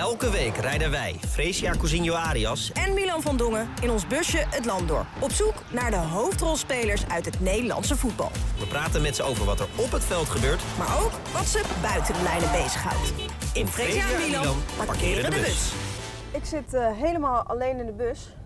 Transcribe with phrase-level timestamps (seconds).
[0.00, 4.64] Elke week rijden wij, Fresia Cousinho Arias, en Milan van Dongen in ons busje het
[4.64, 5.06] land door.
[5.20, 8.30] Op zoek naar de hoofdrolspelers uit het Nederlandse voetbal.
[8.58, 10.62] we praten met ze over wat er op het veld gebeurt.
[10.78, 13.12] Maar ook wat ze buiten de lijnen bezighoudt.
[13.54, 15.72] In Fresia en Milan parkeren de bus.
[16.32, 18.36] Ik zit eh, helemaal alleen in de bus.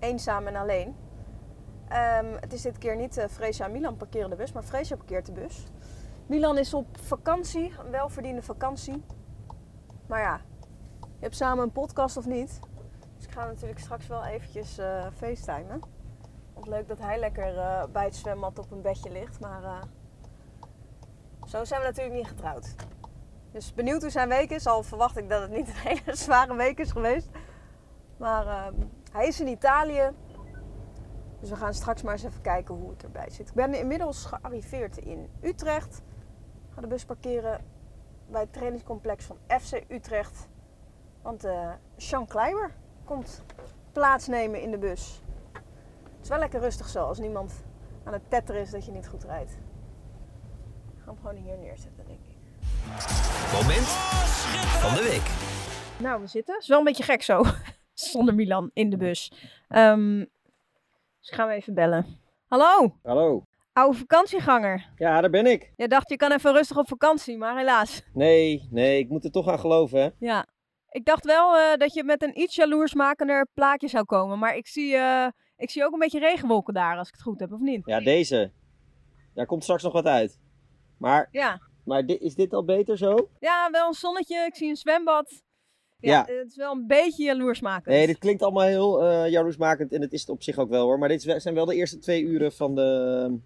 [0.00, 0.94] Eenzaam en alleen.
[1.88, 4.96] Ehm, het is dit keer niet uh, Freesia en Milan parkeren de bus, maar Freesia
[4.96, 5.64] parkeert de bus.
[6.26, 9.02] Milan is op vakantie, een welverdiende vakantie.
[10.06, 10.40] Maar ja,
[11.24, 12.60] hebt samen een podcast of niet.
[13.16, 15.80] Dus ik ga natuurlijk straks wel eventjes uh, facetimen.
[16.54, 19.40] Want leuk dat hij lekker uh, bij het zwembad op een bedje ligt.
[19.40, 19.82] Maar uh,
[21.44, 22.74] zo zijn we natuurlijk niet getrouwd.
[23.52, 24.66] Dus benieuwd hoe zijn week is.
[24.66, 27.28] Al verwacht ik dat het niet een hele zware week is geweest.
[28.16, 28.74] Maar ehm,
[29.12, 30.10] hij is in Italië.
[31.40, 33.48] Dus we gaan straks maar eens even kijken hoe het erbij zit.
[33.48, 36.02] Ik ben inmiddels gearriveerd in Utrecht.
[36.74, 37.64] Ga de bus parkeren
[38.30, 40.48] bij het trainingscomplex van FC Utrecht.
[41.24, 42.74] Want uh, Sean Kleiber
[43.04, 43.44] komt
[43.92, 45.20] plaatsnemen in de bus.
[45.52, 47.64] Het is wel lekker rustig zo als niemand
[48.04, 49.50] aan het tetteren is dat je niet goed rijdt.
[49.50, 52.36] Ik ga hem gewoon hier neerzetten, denk ik.
[53.52, 53.86] Moment
[54.82, 55.30] van de week.
[56.02, 56.54] Nou, we zitten.
[56.54, 57.42] Het is wel een beetje gek zo.
[57.94, 59.32] Zonder Milan in de bus.
[59.68, 60.18] Um,
[61.20, 62.20] dus gaan we even bellen.
[62.48, 63.44] Hallo, Hallo.
[63.72, 64.90] oude vakantieganger.
[64.96, 65.72] Ja, daar ben ik.
[65.76, 68.02] Jij dacht je kan even rustig op vakantie, maar helaas.
[68.12, 70.08] Nee, nee, ik moet er toch aan geloven, hè?
[70.18, 70.46] Ja.
[70.94, 74.38] Ik dacht wel eh, dat je met een iets jaloersmakender plaatje zou komen.
[74.38, 75.26] Maar ik zie, eh,
[75.56, 77.86] ik zie ook een beetje regenwolken daar, als ik het goed heb, of niet?
[77.86, 78.50] Ja, deze.
[79.34, 80.38] Daar komt straks nog wat uit.
[80.98, 81.60] Maar, Ja.
[81.84, 83.28] maar is dit al beter zo?
[83.40, 84.36] Ja, wel een zonnetje.
[84.46, 85.42] Ik zie een zwembad.
[85.98, 86.34] Ja, Ja.
[86.40, 87.86] het is wel een beetje jaloersmakend.
[87.86, 90.84] Nee, dit klinkt allemaal heel eh jaloersmakend en het is het op zich ook wel
[90.84, 90.98] hoor.
[90.98, 93.38] Maar dit zijn wel de eerste twee uren van, de,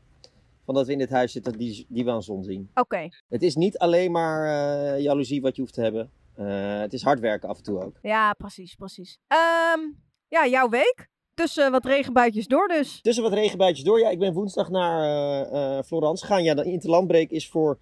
[0.65, 2.71] van dat we in dit huis zitten die, die we aan zon zien.
[2.75, 3.09] Oké.
[3.29, 4.47] Het is niet alleen maar
[4.95, 6.11] eh, jaloezie wat je hoeft te hebben.
[6.39, 7.99] Eh, het is hard werken af en toe ook.
[8.03, 9.19] Ja, precies, precies.
[9.27, 9.81] Ehm,
[10.29, 11.09] ja, jouw week.
[11.35, 13.01] Tussen wat regenbuitjes door dus.
[13.01, 14.01] Tussen wat regenbuitjes door.
[14.01, 15.03] Ja, ik ben woensdag naar
[15.47, 16.43] eh Florence gegaan.
[16.43, 17.79] Ja, de interlandbreek is voor,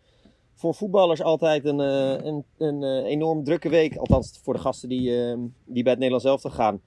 [0.55, 3.97] voor voetballers altijd een, een, een enorm drukke week.
[3.97, 6.81] Althans, voor de gasten die, eh, die bij het Nederlands elftal gaan.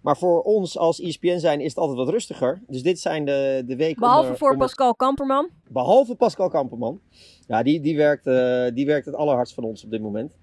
[0.00, 2.62] Maar voor ons als ESPN zijn is het altijd wat rustiger.
[2.66, 4.00] Dus dit zijn de, de weken...
[4.00, 5.48] Behalve eh, voor Pascal Kamperman.
[5.68, 7.00] Behalve Pascal Kamperman.
[7.46, 8.24] Ja, die, die, werkt,
[8.74, 10.36] die werkt het allerhardst van ons op dit moment.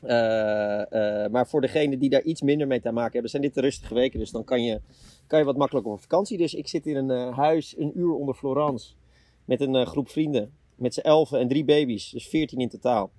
[0.00, 3.54] Eh, eh, maar voor degenen die daar iets minder mee te maken hebben, zijn dit
[3.54, 4.18] de rustige weken.
[4.18, 4.80] Dus dan kan je,
[5.26, 6.38] kan je wat makkelijker op vakantie.
[6.38, 8.94] Dus ik zit in een eh, huis een uur onder Florence.
[9.44, 10.52] Met een groep vrienden.
[10.74, 12.10] Met z'n elfen en drie baby's.
[12.10, 13.10] Dus veertien in totaal.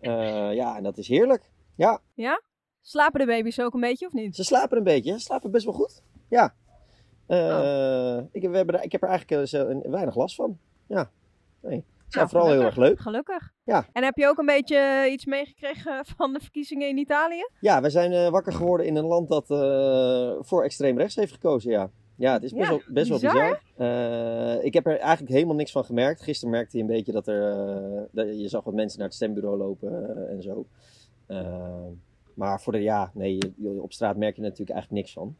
[0.00, 1.50] Ja, en dat is heerlijk.
[1.74, 2.42] Ja, Ja?
[2.80, 4.36] Slapen de baby's ook een beetje of niet?
[4.36, 5.12] ze slapen een beetje.
[5.12, 6.02] Ze slapen best wel goed.
[6.28, 6.54] Ja.
[7.26, 10.58] Eh, ik, heb, we hebben er, ik heb er eigenlijk weinig last van.
[10.86, 11.10] Ja.
[11.60, 11.84] Nee.
[12.12, 13.00] Zijn Nou, vooral heel erg leuk.
[13.00, 13.52] Gelukkig.
[13.64, 13.86] Ja.
[13.92, 17.48] En heb je ook een beetje iets meegekregen van de verkiezingen in Italië?
[17.60, 21.32] Ja, we zijn eh, wakker geworden in een land dat eh, voor extreem rechts heeft
[21.32, 21.90] gekozen, ja.
[22.16, 23.60] Ja, het is best Ja, wel, best wel bizar.
[23.76, 26.22] Eh, ik heb er eigenlijk helemaal niks van gemerkt.
[26.22, 27.50] Gisteren merkte je een beetje dat er...
[27.58, 30.66] eh, dat je zag wat mensen naar het stembureau lopen eh, en zo.
[31.26, 31.86] Eh,
[32.34, 33.38] maar voor de ja, nee,
[33.80, 35.36] op straat merk je natuurlijk eigenlijk niks van.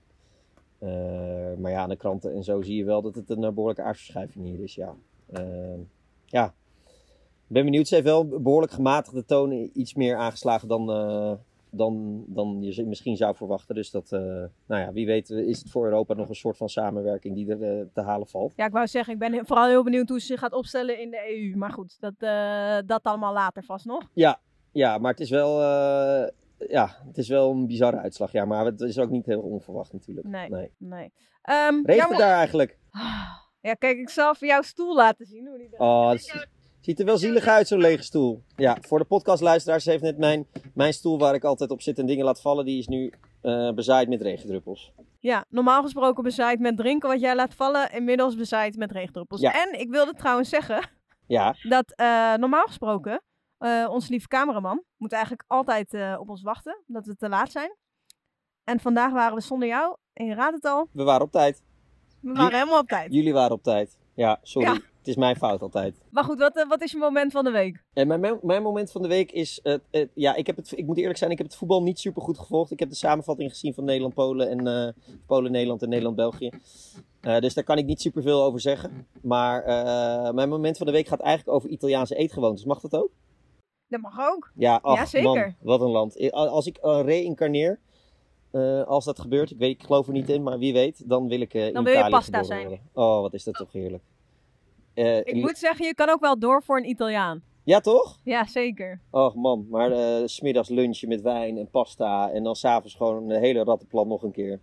[0.79, 3.51] Eh, maar ja, aan de kranten en zo zie je wel dat het een eh,
[3.51, 4.95] behoorlijke aardverschuiving hier is, ja.
[5.33, 5.43] Eh,
[6.27, 6.55] ja,
[7.53, 7.89] ben benieuwd.
[7.89, 11.33] Ze heeft wel een behoorlijk gematigde toon iets meer aangeslagen dan, eh,
[11.71, 13.75] dan, dan je misschien zou verwachten.
[13.75, 14.21] Dus dat, eh,
[14.67, 17.63] nou ja, wie weet is het voor Europa nog een soort van samenwerking die er
[17.79, 18.53] eh, te halen valt.
[18.57, 21.11] Ja, ik wou zeggen, ik ben vooral heel benieuwd hoe ze zich gaat opstellen in
[21.11, 21.57] de EU.
[21.57, 22.15] Maar goed, dat,
[22.89, 24.09] dat allemaal later vast nog.
[24.13, 24.41] Ja,
[24.73, 25.61] ja maar het is wel,
[26.59, 28.33] ja, het is wel een bizarre uitslag.
[28.33, 30.27] Ja, maar het is ook niet heel onverwacht natuurlijk.
[30.27, 30.51] Nee.
[30.51, 30.71] nee.
[30.77, 31.13] Nee.
[31.43, 32.79] Ehm, Regent daar eigenlijk?
[33.63, 35.47] Ja, kijk, ik zal even jouw stoel laten zien.
[35.47, 36.47] Hoe die Oh, is-
[36.81, 38.43] ziet er wel zielig uit, zo'n lege stoel.
[38.57, 42.07] Ja, voor de podcastluisteraars heeft net mijn, mijn stoel waar ik altijd op zit en
[42.07, 44.93] dingen laat vallen, die is nu eh, bezaaid met regendruppels.
[45.19, 47.93] Ja, normaal gesproken bezaaid met drinken wat jij laat vallen.
[47.93, 49.41] Inmiddels bezaaid met regendruppels.
[49.41, 49.67] Ja.
[49.67, 50.89] En ik wilde trouwens zeggen
[51.27, 53.23] Ja, dat eh, normaal gesproken
[53.59, 56.83] eh onze lieve cameraman moet eigenlijk altijd op ons wachten.
[56.89, 57.77] Omdat we te laat zijn.
[58.65, 59.97] En vandaag waren we zonder jou.
[60.13, 61.63] En je raadt het al, we waren op tijd.
[62.21, 63.13] we waren helemaal op tijd.
[63.13, 63.99] Jullie waren op tijd.
[64.15, 64.69] Ja, sorry.
[64.69, 64.81] Ja.
[65.01, 66.01] Het is mijn fout altijd.
[66.11, 67.83] Maar goed, wat, eh, wat is je moment van de week?
[67.93, 70.87] En mijn, mijn- mijn moment van de week is, het- ja, ik, heb het, ik
[70.87, 72.71] moet eerlijk zijn, ik heb het voetbal niet super goed gevolgd.
[72.71, 74.93] Ik heb de samenvatting gezien van Nederland-Polen en eh,
[75.27, 76.51] Polen-Nederland en Nederland-België.
[77.21, 79.07] Eh, dus daar kan ik niet super veel over zeggen.
[79.23, 82.65] Maar eh, mijn moment van de week gaat eigenlijk over Italiaanse eetgewoontes.
[82.65, 83.11] Mag dat ook?
[83.89, 84.51] Dat mag ook.
[84.55, 85.29] Ja, ach, Ja, zeker.
[85.29, 86.31] man, wat een land.
[86.33, 87.81] Als ik uh, reïncarneer,
[88.51, 91.29] eh, als dat gebeurt, ik, weet, ik geloof er niet in, maar wie weet, dan
[91.29, 92.69] wil ik eh in Dan wil je Italië pasta geboren zijn.
[92.69, 92.87] worden.
[92.93, 94.03] Oh, wat is dat toch heerlijk.
[95.05, 97.43] Eh, Ik moet zeggen, je kan ook wel door voor een Italiaan.
[97.65, 98.19] Ja, toch?
[98.25, 99.01] Ja, zeker.
[99.11, 102.31] Och man, maar eh, s smiddags lunchen met wijn en pasta.
[102.31, 104.61] En dan s'avonds gewoon een hele rattenplan nog een keer.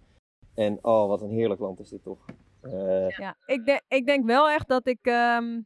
[0.56, 2.26] En oh, wat een heerlijk land is dit toch.
[2.62, 5.00] Eh, Ja, ik, denk ik denk wel echt dat ik...
[5.02, 5.60] ehm,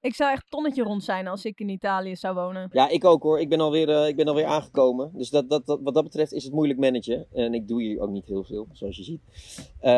[0.00, 2.68] ik zou echt tonnetje rond zijn als ik in Italië zou wonen.
[2.72, 3.40] Ja, ik ook hoor.
[3.40, 5.10] Ik ben alweer, eh, ik ben alweer aangekomen.
[5.14, 7.26] Dus dat, dat, dat, wat dat betreft is het moeilijk managen.
[7.32, 9.20] En ik doe hier ook niet heel veel, zoals je ziet.
[9.80, 9.90] Eh,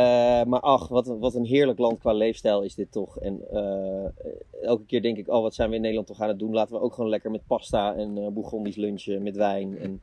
[0.45, 3.19] maar ach, wat, wat een heerlijk land qua leefstijl is dit toch.
[3.19, 4.09] En eh,
[4.63, 6.53] elke keer denk ik, oh wat zijn we in Nederland toch aan het doen.
[6.53, 9.79] Laten we ook gewoon lekker met pasta en Bourgondisch lunchen met wijn.
[9.79, 10.03] En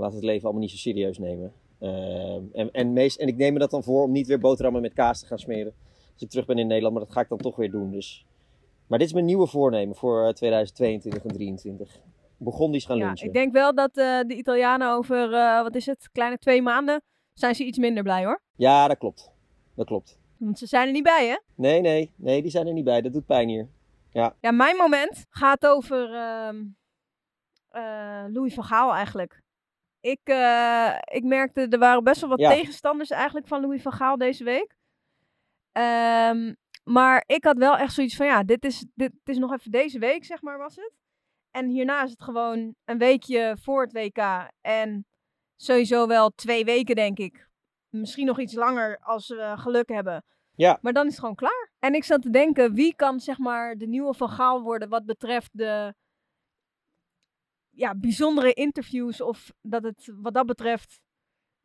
[0.00, 1.52] laten het leven allemaal niet zo serieus nemen.
[2.52, 4.92] En, en, meest, en ik neem me dat dan voor om niet weer boterhammen met
[4.92, 5.72] kaas te gaan smeren.
[6.12, 7.90] Als ik terug ben in Nederland, maar dat ga ik dan toch weer doen.
[7.90, 8.26] Dus.
[8.92, 12.00] Maar dit is mijn nieuwe voornemen voor eh, 2022 en 2023.
[12.36, 13.26] Burgondisch gaan Ja, lunchen.
[13.26, 17.02] ik denk wel dat eh, de Italianen over, eh, wat is het, kleine twee maanden,
[17.32, 18.42] zijn ze iets minder blij hoor.
[18.56, 19.30] Ja, dat klopt.
[19.74, 20.18] Dat klopt.
[20.36, 21.36] Want ze zijn er niet bij hè.
[21.54, 23.00] Nee, nee, nee, die zijn er niet bij.
[23.00, 23.68] Dat doet pijn hier.
[24.10, 26.64] Ja, mijn moment gaat over ehm,
[27.68, 29.42] eh, Louis van Gaal eigenlijk.
[30.00, 32.50] Ik, eh, ik merkte, er waren best wel wat Ja.
[32.50, 34.76] tegenstanders eigenlijk van Louis van Gaal deze week.
[35.72, 36.52] Ehm,
[36.84, 39.98] maar ik had wel echt zoiets van, ja, dit is, dit, is nog even deze
[39.98, 40.92] week, zeg maar, was het.
[41.50, 44.48] En hierna is het gewoon een weekje voor het WK.
[44.60, 45.06] En
[45.56, 47.48] sowieso wel twee weken, denk ik.
[47.88, 50.24] Misschien nog iets langer als we geluk hebben.
[50.54, 50.78] Ja.
[50.82, 51.70] Maar dan is het gewoon klaar.
[51.78, 55.06] En ik zat te denken, wie kan zeg maar de nieuwe Van Gaal worden wat
[55.06, 55.94] betreft de
[57.70, 61.00] ja, bijzondere interviews of dat het wat dat betreft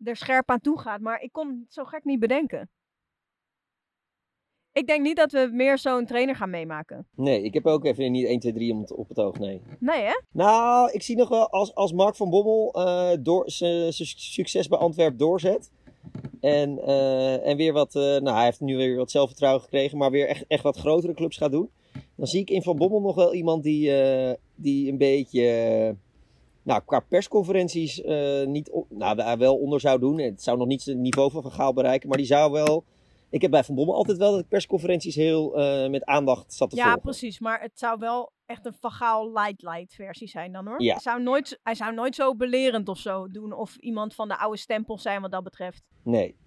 [0.04, 1.02] er scherp aan toe gaat.
[1.02, 2.70] Maar ik kon het zo gek niet bedenken.
[4.78, 7.08] Ik denk niet dat we meer zo'n trainer gaan meemaken.
[7.16, 9.40] Nee, ik heb ook even niet 1, 2, 3 om het, op het oog.
[9.40, 9.62] Nee.
[9.80, 10.22] Nee hè?
[10.32, 14.78] Nou, ik zie nog wel als, als Mark van Bommel eh, door zijn succes bij
[14.78, 15.72] Antwerp doorzet.
[16.40, 20.12] En, eh, en weer wat, eh, nou hij heeft nu weer wat zelfvertrouwen gekregen, maar
[20.12, 21.70] weer echt, echt wat grotere clubs gaat doen.
[22.16, 23.92] Dan zie ik in Van Bommel nog wel iemand die,
[24.56, 25.96] die een beetje,
[26.64, 28.02] nou qua persconferenties
[28.46, 30.20] niet, nou wel onder zou doen.
[30.20, 32.84] Het zou nog niet het niveau van Van Gaal bereiken, maar die zou wel...
[33.30, 36.70] Ik heb bij Van Bommel altijd wel dat ik persconferenties heel eh, met aandacht zat
[36.70, 37.02] te Ja, volgen.
[37.02, 37.40] precies.
[37.40, 40.82] Maar het zou wel echt een Vagaal light light versie zijn dan hoor.
[40.84, 40.92] Ja.
[40.92, 43.54] Hij, zou nooit, hij zou nooit zo belerend of zo doen.
[43.54, 45.84] Of iemand van de oude stempel zijn wat dat betreft.
[46.04, 46.38] Nee.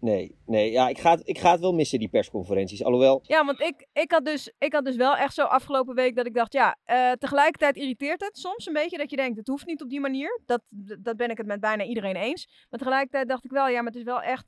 [0.00, 0.70] Nee, nee.
[0.70, 2.84] Ja, ik ga, het, ik ga het wel missen, die persconferenties.
[2.84, 6.16] Alhoewel, Ja, want ik, ik, had dus, ik had dus wel echt zo afgelopen week
[6.16, 9.46] dat ik dacht, ja, eh, tegelijkertijd irriteert het soms een beetje dat je denkt, het
[9.48, 10.40] hoeft niet op die manier.
[10.46, 10.62] Dat,
[11.00, 12.46] dat ben ik het met bijna iedereen eens.
[12.70, 14.46] Maar tegelijkertijd dacht ik wel, ja, maar het is wel echt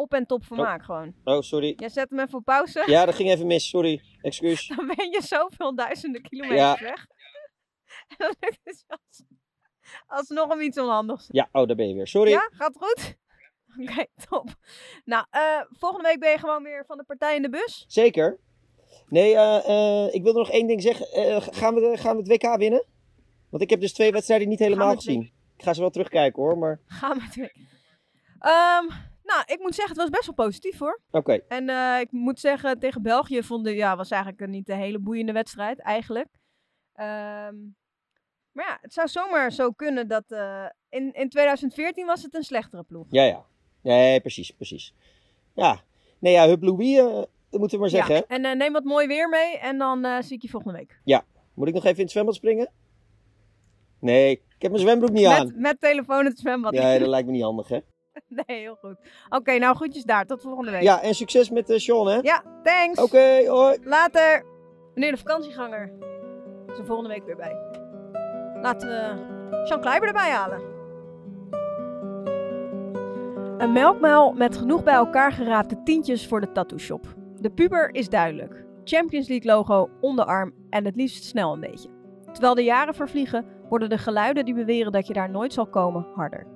[0.00, 1.14] op en top vermaak gewoon.
[1.24, 1.72] Oh, sorry.
[1.76, 3.68] Jij zet hem even op pauze, Ja, dat ging even mis.
[3.68, 4.02] Sorry.
[4.22, 4.66] Excuus.
[4.76, 6.78] dan ben je zoveel duizenden kilometers Ja.
[6.80, 7.06] weg.
[8.08, 9.22] En dan lukt het zelfs
[10.06, 11.28] alsnog om iets onhandigs.
[11.30, 12.06] Ja, oh, daar ben je weer.
[12.06, 12.30] Sorry.
[12.30, 13.16] Ja, gaat goed?
[13.82, 14.48] Oké, top.
[15.04, 17.84] Nou, eh, volgende week ben je gewoon weer van de partij in de bus.
[17.88, 18.38] Zeker.
[19.08, 21.06] Nee, eh, eh, ik wilde nog één ding zeggen.
[21.54, 22.84] Gaan, we, gaan we het WK winnen?
[23.50, 25.22] Want ik heb dus twee wedstrijden niet helemaal gezien.
[25.56, 27.52] Ik ga ze wel terugkijken hoor, maar Gaan we het weer.
[28.38, 28.86] Ehm,
[29.34, 31.00] nou, ik moet zeggen, het was best wel positief hoor.
[31.10, 31.32] oké.
[31.48, 35.32] En eh, ik moet zeggen, tegen België vonden, ja, was eigenlijk niet een hele boeiende
[35.32, 36.28] wedstrijd, eigenlijk.
[36.94, 37.56] Ehm,
[38.52, 42.42] maar ja, het zou zomaar zo kunnen dat eh, in, in 2014 was het een
[42.42, 43.06] slechtere ploeg.
[43.10, 43.44] Ja, ja.
[43.82, 44.94] Nee, precies, precies.
[45.54, 45.80] Ja.
[46.18, 47.04] Nee, ja, Hup Louis, eh,
[47.50, 48.14] dat moeten we maar zeggen.
[48.14, 51.00] Ja, en neem wat mooi weer mee en dan zie ik je volgende week.
[51.54, 52.70] Moet ik nog even in het zwembad springen?
[53.98, 55.52] Nee, ik heb mijn zwembroek niet aan.
[55.56, 56.74] Met, telefoon het zwembad.
[56.74, 57.78] Ja, dat lijkt me niet handig, hè?
[58.46, 58.96] Nee, heel goed.
[59.28, 60.26] Oké, nou groetjes daar.
[60.26, 60.82] Tot volgende week.
[60.82, 62.18] Ja, en succes met eh, Sean, hè?
[62.22, 63.02] Ja, thanks.
[63.02, 63.78] Oké, hoi.
[63.82, 64.44] Later.
[64.94, 65.92] Meneer de vakantieganger
[66.66, 67.56] is er volgende week weer bij.
[68.62, 70.78] Laten we Jean Kleiber erbij halen.
[73.58, 77.06] Een melkmuil met genoeg bij elkaar geraapte tientjes voor de tattoo shop.
[77.40, 78.64] De puber is duidelijk.
[78.84, 81.88] Champions League logo, onderarm en het liefst snel een beetje.
[82.32, 86.06] Terwijl de jaren vervliegen, worden de geluiden die beweren dat je daar nooit zal komen
[86.14, 86.46] harder.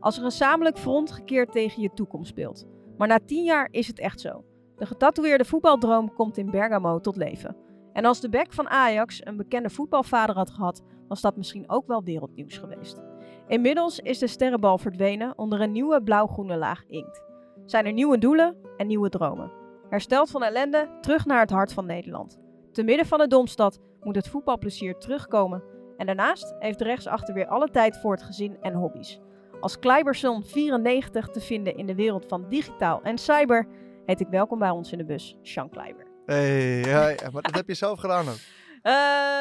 [0.00, 2.66] Als er een gezamenlijk front gekeerd tegen je toekomst speelt.
[2.96, 4.44] Maar na tien jaar is het echt zo.
[4.76, 7.56] De getatoeëerde voetbaldroom komt in Bergamo tot leven.
[7.92, 11.86] En als de bek van Ajax een bekende voetbalvader had gehad, was dat misschien ook
[11.86, 13.02] wel wereldnieuws geweest.
[13.46, 17.22] Inmiddels is de sterrenbal verdwenen onder een nieuwe blauw-groene laag inkt.
[17.64, 19.52] Zijn er nieuwe doelen en nieuwe dromen.
[19.88, 22.38] Hersteld van ellende, terug naar het hart van Nederland.
[22.72, 25.62] Te midden van de Domstad moet het voetbalplezier terugkomen.
[25.96, 29.20] En daarnaast heeft rechtsachter weer alle tijd voor het gezin en hobby's.
[29.60, 33.66] Als Kleiberson 94 te vinden in de wereld van digitaal en cyber,
[34.06, 36.06] heet ik welkom bij ons in de bus, Sean Kleiber.
[36.26, 38.36] Hey, ja, ja, maar dat heb je zelf gedaan ook.
[38.82, 38.92] Eh,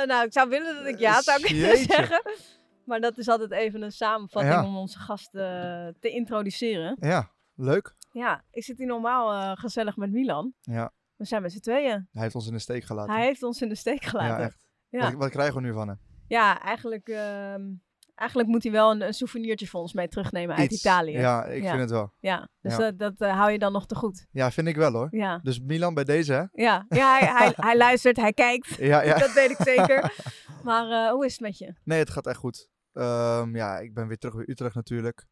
[0.07, 2.21] nou, ik zou willen dat ik ja zou kunnen zeggen.
[2.85, 4.65] Maar dat is altijd even een samenvatting Ja.
[4.65, 6.97] om onze gasten te introduceren.
[6.99, 7.95] Ja, leuk.
[8.11, 10.53] Ja, ik zit hier normaal eh, gezellig met Milan.
[10.61, 12.07] Ja, We zijn met z'n tweeën.
[12.11, 13.13] hij heeft ons in de steek gelaten.
[13.13, 14.45] Hij heeft ons in de steek ja, gelaten.
[14.45, 14.65] echt.
[14.89, 14.99] Ja.
[15.01, 15.99] Wat, wat krijgen we nu van hem?
[16.27, 17.61] Ja, eigenlijk, ehm,
[18.17, 20.79] eigenlijk moet hij wel een, een souvenirtje voor ons mee terugnemen uit Iets.
[20.85, 21.11] Italië.
[21.11, 21.69] Ja, ik Ja.
[21.69, 22.13] vind het wel.
[22.19, 22.77] Ja, dus Ja.
[22.77, 24.25] dat, dat eh, hou je dan nog te goed.
[24.31, 25.07] Ja, vind ik wel hoor.
[25.11, 26.43] Ja, Dus Milan bij deze, hè?
[26.63, 26.85] ja.
[26.89, 28.75] ja hij, hij, hij luistert, hij kijkt.
[28.75, 29.17] Ja, ja.
[29.27, 30.13] Dat weet ik zeker.
[30.63, 31.73] Maar eh, hoe is het met je?
[31.83, 32.69] Nee, het gaat echt goed.
[32.93, 35.25] Ehm, ja, ik ben weer terug bij Utrecht natuurlijk.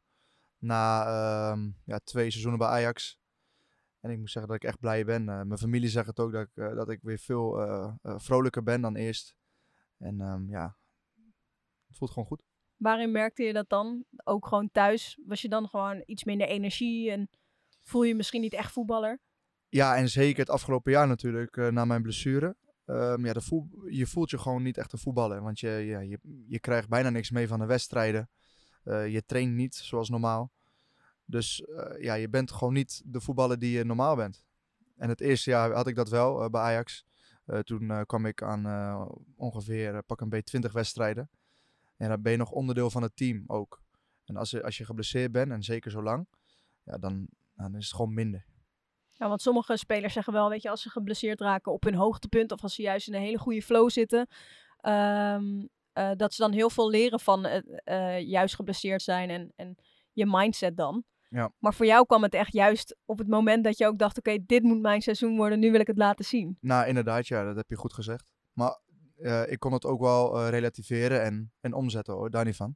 [0.57, 3.19] Na ehm, ja, twee seizoenen bij Ajax.
[3.99, 5.29] En ik moet zeggen dat ik echt blij ben.
[5.29, 7.59] Eh, mijn familie zegt het ook dat ik, dat ik weer veel
[8.01, 9.35] vrolijker ben dan eerst.
[9.97, 10.77] En ehm, ja,
[11.87, 12.41] het voelt gewoon goed.
[12.85, 14.05] Waarin merkte je dat dan?
[14.23, 15.19] Ook gewoon thuis?
[15.25, 17.29] Was je dan gewoon iets minder energie en
[17.83, 19.19] voel je je misschien niet echt voetballer?
[19.69, 22.55] Ja, en zeker het afgelopen jaar natuurlijk, eh, na mijn blessure.
[22.85, 25.41] Ehm, ja, de voel, je voelt je gewoon niet echt een voetballer.
[25.41, 28.29] Want je, ja, je, je krijgt bijna niks mee van de wedstrijden.
[28.83, 30.51] Eh, je traint niet zoals normaal.
[31.25, 34.43] Dus eh, ja, je bent gewoon niet de voetballer die je normaal bent.
[34.97, 37.05] En het eerste jaar had ik dat wel bij Ajax.
[37.63, 38.65] Toen kwam ik aan
[39.35, 41.29] ongeveer pak een beetje 20 wedstrijden.
[41.97, 43.81] En dan ben je nog onderdeel van het team ook.
[44.25, 46.27] En als je, als je geblesseerd bent, en zeker zo lang,
[46.83, 48.45] ja, dan, dan is het gewoon minder.
[49.09, 52.51] Ja, want sommige spelers zeggen wel, weet je, als ze geblesseerd raken op hun hoogtepunt
[52.51, 54.27] of als ze juist in een hele goede flow zitten,
[54.77, 59.53] ehm, eh, dat ze dan heel veel leren van eh, eh, juist geblesseerd zijn en,
[59.55, 59.75] en
[60.11, 61.03] je mindset dan.
[61.29, 61.51] Ja.
[61.59, 64.37] Maar voor jou kwam het echt juist op het moment dat je ook dacht, oké,
[64.45, 66.57] dit moet mijn seizoen worden, nu wil ik het laten zien.
[66.61, 68.25] Nou, inderdaad, ja, dat heb je goed gezegd.
[68.51, 68.79] Maar
[69.17, 72.75] eh, ik kon het ook wel eh, relativeren en, en omzetten hoor, daar niet van.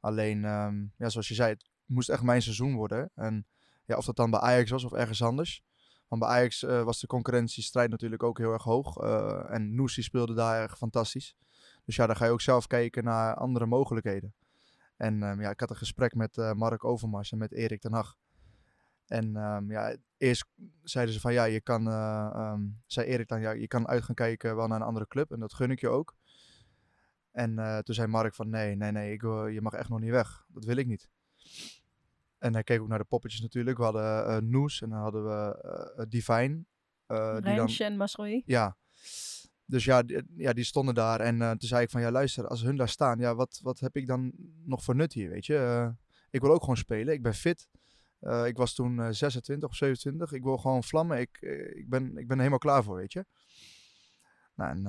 [0.00, 3.10] Alleen, ehm, ja, zoals je zei, het moest echt mijn seizoen worden.
[3.14, 3.46] En
[3.84, 5.62] ja, of dat dan bij Ajax was of ergens anders.
[6.08, 8.96] Want bij Ajax eh, was de concurrentiestrijd natuurlijk ook heel erg hoog.
[9.48, 11.34] en Noesie speelde daar erg fantastisch.
[11.84, 14.34] Dus ja, dan ga je ook zelf kijken naar andere mogelijkheden.
[14.96, 18.16] En ehm, ja, ik had een gesprek met Mark Overmars en met Erik ten Hag.
[19.12, 20.46] En ehm, ja, eerst
[20.82, 24.02] zeiden ze van ja, je kan, eh, ehm, zei Erik dan, ja, je kan uit
[24.02, 25.32] gaan kijken wel naar een andere club.
[25.32, 26.16] En dat gun ik je ook.
[27.30, 30.10] En eh, toen zei Mark van nee, nee, nee, ik je mag echt nog niet
[30.10, 30.44] weg.
[30.48, 31.08] Dat wil ik niet.
[32.38, 33.76] En hij keek ook naar de poppetjes natuurlijk.
[33.76, 36.64] We hadden eh Noes en dan hadden we Divine.
[37.06, 38.42] eh, die dan, Rens en Masroi.
[38.46, 38.76] ja.
[39.64, 41.20] Dus ja die, ja, die stonden daar.
[41.20, 43.96] En toen zei ik van, ja luister, als hun daar staan, ja, wat, wat heb
[43.96, 44.32] ik dan
[44.64, 45.92] nog voor nut hier, weet je?
[46.30, 47.14] Ik wil ook gewoon spelen.
[47.14, 47.68] Ik ben fit.
[48.22, 50.32] Eh, ik was toen eh, 26 of 27.
[50.32, 51.18] Ik wil gewoon vlammen.
[51.18, 53.26] Ik, eh, ik, ben, ik ben helemaal klaar voor, weet je?
[54.54, 54.82] Nou, en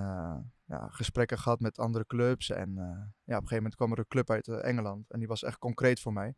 [0.65, 2.49] ja, gesprekken gehad met andere clubs.
[2.49, 5.11] En ja, op een gegeven moment kwam er een club uit Engeland.
[5.11, 6.35] En die was echt concreet voor mij.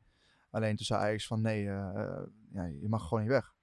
[0.49, 3.53] Alleen toen zei Ajax van, nee, eh, ja, je mag gewoon niet weg.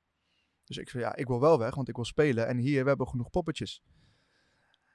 [0.64, 2.46] Dus ik zei, ja, ik wil wel weg, want ik wil spelen.
[2.46, 3.82] En hier, we hebben genoeg poppetjes.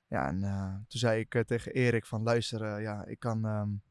[0.07, 0.39] Ja, en
[0.87, 3.45] toen zei ik tegen Erik van luister, ja, ik kan...
[3.45, 3.81] Um,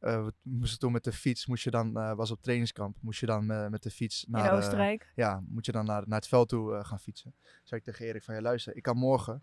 [0.00, 3.46] we moesten toen met de fiets, moest je dan, was op trainingskamp, moest je dan
[3.46, 4.44] met de fiets naar...
[4.44, 5.12] In Oostenrijk?
[5.14, 7.34] ja, moet je dan naar, naar het veld toe gaan fietsen.
[7.62, 9.42] Zei ik tegen Erik van, ja luister, ik kan morgen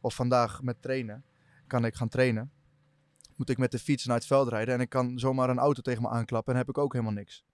[0.00, 1.24] of vandaag met trainen,
[1.66, 2.52] kan ik gaan trainen.
[3.36, 5.82] Moet ik met de fiets naar het veld rijden en ik kan zomaar een auto
[5.82, 7.44] tegen me aanklappen en heb ik ook helemaal niks.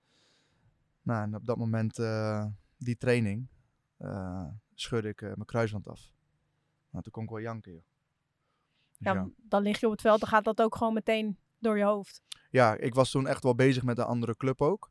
[1.02, 1.96] Nou, en op dat moment,
[2.76, 3.48] die training,
[4.74, 6.12] scheurde ik mijn kruisband af.
[6.90, 7.82] Nou, toen kon ik wel janken, joh.
[8.98, 11.38] Dus ja, ja, dan lig je op het veld, dan gaat dat ook gewoon meteen
[11.64, 12.22] door je hoofd.
[12.50, 14.90] Ja, ik was toen echt wel bezig met een andere club ook.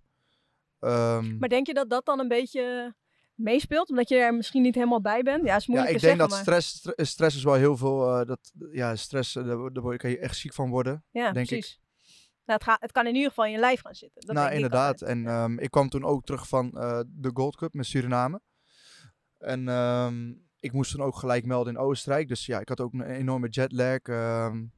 [0.79, 2.95] Um, maar denk je dat dat dan een beetje
[3.35, 5.45] meespeelt, omdat je er misschien niet helemaal bij bent?
[5.45, 6.39] Ja, is ja ik denk zeggen, dat maar...
[6.39, 10.19] stress, stress is wel heel veel, uh, dat, ja, stress, uh, daar, daar kan je
[10.19, 11.73] echt ziek van worden, ja, denk precies.
[11.73, 11.81] ik.
[12.45, 14.25] Nou, het, gaat, het kan in ieder geval in je lijf gaan zitten.
[14.25, 15.01] Dat nou, inderdaad.
[15.01, 18.41] En um, ik kwam toen ook terug van uh, de Gold Cup met Suriname.
[19.37, 22.27] En um, ik moest toen ook gelijk melden in Oostenrijk.
[22.27, 23.99] Dus ja, ik had ook een enorme jetlag.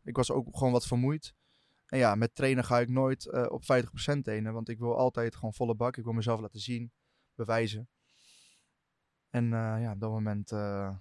[0.04, 1.34] Ik was ook gewoon wat vermoeid.
[1.96, 3.66] En ja, met trainen ga ik nooit uh, op 50%
[4.22, 4.54] trainen.
[4.54, 5.98] Want ik wil altijd gewoon volle bak.
[5.98, 6.92] Ik wil mezelf laten zien,
[7.36, 7.90] bewijzen.
[9.30, 10.96] En uh, ja, op dat moment uh,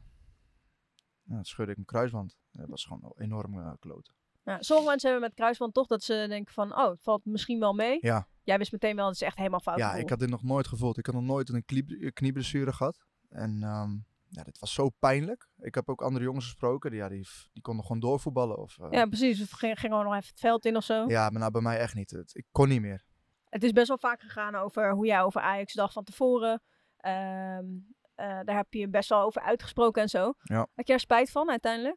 [1.22, 2.36] ja, schudde ik mijn kruisband.
[2.50, 4.14] Dat was gewoon enorm kloten.
[4.44, 7.60] Ja, sommige mensen hebben met kruisband toch dat ze denken van, oh, het valt misschien
[7.60, 7.98] wel mee.
[8.00, 8.28] Ja.
[8.42, 9.78] Jij wist meteen wel, het is echt helemaal fout.
[9.78, 10.02] Ja, gevoel.
[10.02, 10.98] ik had dit nog nooit gevoeld.
[10.98, 13.04] Ik had nog nooit een knie, knieblessure gehad.
[13.28, 14.04] En um,
[14.34, 15.48] ja, dit was zo pijnlijk.
[15.58, 18.58] Ik heb ook andere jongens gesproken, die, ja, die, die konden gewoon doorvoetballen.
[18.58, 18.86] Of, uh...
[18.90, 19.42] Ja, precies.
[19.42, 21.04] Of ging, ging gewoon nog even het veld in of zo.
[21.06, 22.10] Ja, maar nou bij mij echt niet.
[22.10, 23.04] Het, ik kon niet meer.
[23.48, 26.62] Het is best wel vaak gegaan over hoe jij over Ajax dacht van tevoren.
[27.06, 30.34] Um, uh, daar heb je best wel over uitgesproken en zo.
[30.42, 30.66] Ja.
[30.74, 31.96] Had je er spijt van uiteindelijk?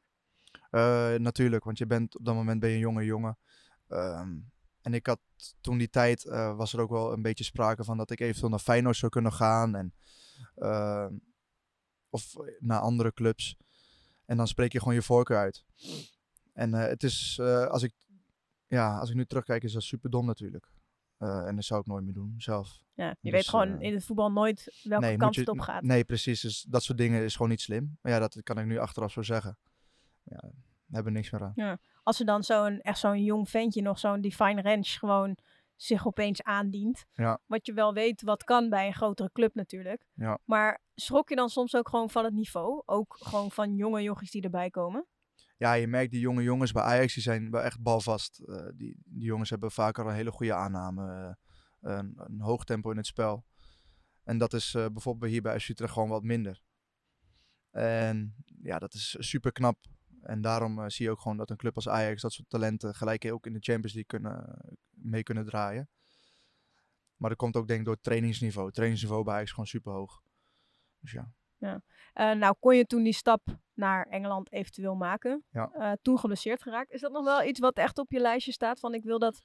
[0.71, 3.37] Uh, natuurlijk, want je bent op dat moment ben je een jonge jongen.
[3.87, 4.51] Um,
[4.81, 5.19] en ik had
[5.61, 6.23] toen die tijd
[6.55, 9.33] was er ook wel een beetje sprake van dat ik eventueel naar Feyenoord zou kunnen
[9.33, 9.93] gaan en
[10.57, 11.07] uh,
[12.09, 13.57] of naar andere clubs.
[14.25, 15.65] En dan spreek je gewoon je voorkeur uit.
[16.53, 17.93] En uh, het is als ik
[18.67, 20.71] ja, als ik nu terugkijk is dat super dom natuurlijk.
[21.17, 22.85] en dat zou ik nooit meer doen zelf.
[22.93, 25.59] Ja, je Dus, weet gewoon in het voetbal nooit welke nee, kant je, het op
[25.59, 25.83] gaat.
[25.83, 26.41] Nee, precies.
[26.41, 27.97] Dus dat soort dingen is gewoon niet slim.
[28.01, 29.57] Maar ja, dat kan ik nu achteraf zo zeggen.
[30.23, 30.51] Ja,
[30.89, 31.79] hebben niks meer aan.
[32.03, 35.37] Als er dan zo'n echt zo'n jong ventje nog zo'n Define Range gewoon
[35.77, 37.05] zich opeens aandient.
[37.13, 37.41] Ja.
[37.45, 40.05] Wat je wel weet wat kan bij een grotere club natuurlijk.
[40.13, 40.39] Ja.
[40.45, 42.81] Maar schrok je dan soms ook gewoon van het niveau?
[42.85, 45.07] Ook gewoon van jonge jochies die erbij komen?
[45.57, 48.39] Ja, je merkt die jonge jongens bij Ajax, die zijn wel echt balvast.
[48.39, 51.35] Eh, die, die jongens hebben vaak al een hele goede aanname.
[51.81, 53.45] eh, een, een hoog tempo in het spel.
[54.23, 56.61] En dat is eh, bijvoorbeeld hier bij FC Utrecht gewoon wat minder.
[57.71, 59.85] En ja, dat is super knap.
[60.21, 63.31] En daarom zie je ook gewoon dat een club als Ajax dat soort talenten gelijk
[63.31, 64.59] ook in de Champions League kunnen,
[65.09, 65.89] mee kunnen draaien.
[67.15, 68.65] Maar dat komt ook denk ik door het trainingsniveau.
[68.65, 70.21] Het trainingsniveau bij Ajax is gewoon super hoog.
[70.99, 71.31] Dus ja.
[72.13, 75.43] Eh, nou kon je toen die stap naar Engeland eventueel maken.
[75.49, 75.71] Ja.
[75.71, 76.91] Eh, toen geblesseerd geraakt.
[76.91, 79.41] Is dat nog wel iets wat echt op je lijstje staat van ik wil dat,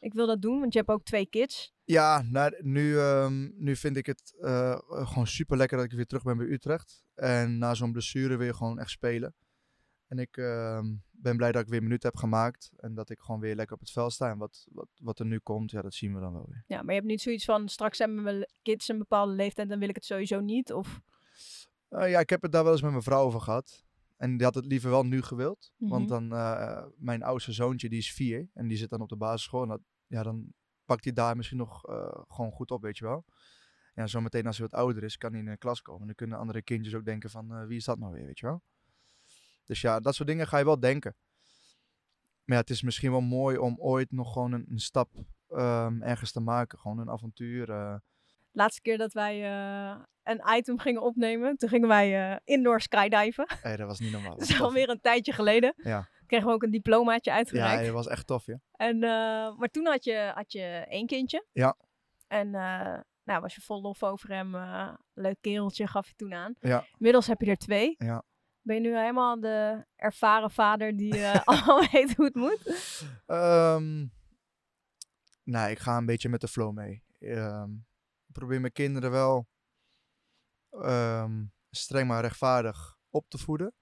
[0.00, 0.60] ik wil dat doen?
[0.60, 1.72] Want je hebt ook twee kids.
[1.84, 6.06] Ja, nou, nu, ehm, nu vind ik het eh, gewoon super lekker dat ik weer
[6.06, 7.04] terug ben bij Utrecht.
[7.14, 9.34] En na zo'n blessure weer gewoon echt spelen.
[10.08, 12.70] En ik ehm, ben blij dat ik weer minuten heb gemaakt.
[12.76, 14.30] En dat ik gewoon weer lekker op het veld sta.
[14.30, 16.64] En wat, wat, wat er nu komt, ja, dat zien we dan wel weer.
[16.66, 19.78] Ja, maar je hebt niet zoiets van straks hebben mijn kids een bepaalde leeftijd dan
[19.78, 20.72] wil ik het sowieso niet.
[20.72, 21.00] Of
[21.88, 23.84] Eh, ja, ik heb het daar wel eens met mijn vrouw over gehad.
[24.16, 25.72] En die had het liever wel nu gewild.
[25.76, 25.90] Mhm.
[25.90, 28.48] Want dan, eh, mijn oudste zoontje, die is vier.
[28.54, 29.62] En die zit dan op de basisschool.
[29.62, 30.52] En dat, ja, dan
[30.84, 33.24] pakt hij daar misschien nog eh, gewoon goed op, weet je wel.
[33.94, 36.00] Ja, zometeen als hij wat ouder is, kan hij in een klas komen.
[36.00, 38.46] En dan kunnen andere kindjes ook denken van, wie is dat nou weer, weet je
[38.46, 38.62] wel.
[39.68, 41.16] Dus ja, dat soort dingen ga je wel denken.
[42.44, 45.10] Maar ja, het is misschien wel mooi om ooit nog gewoon een, een stap
[45.48, 46.78] ehm, ergens te maken.
[46.78, 47.70] Gewoon een avontuur.
[47.70, 47.96] eh.
[48.52, 53.46] laatste keer dat wij eh, een item gingen opnemen, toen gingen wij eh, indoor skydiven.
[53.62, 54.36] Hey, dat was niet normaal.
[54.36, 55.74] Dat is alweer een tijdje geleden.
[55.76, 56.08] Ja.
[56.26, 57.84] Kregen we ook een diplomaatje Ja, uitgereikt.
[57.84, 58.60] dat was echt tof, ja.
[58.72, 58.98] En,
[59.58, 61.46] maar toen had je, had je één kindje.
[61.52, 61.76] Ja.
[62.26, 62.50] En
[63.24, 64.56] nou, was je vol lof over hem.
[65.12, 66.54] leuk kereltje gaf je toen aan.
[66.60, 66.86] Ja.
[66.92, 67.94] Inmiddels heb je er twee.
[67.98, 68.22] Ja.
[68.68, 72.92] Ben je nu helemaal de ervaren vader die eh, al weet hoe het moet?
[75.42, 77.02] Nou, ik ga een beetje met de flow mee.
[77.18, 77.72] Ehm,
[78.26, 79.48] ik probeer mijn kinderen wel
[80.70, 83.74] ehm, streng maar rechtvaardig op te voeden.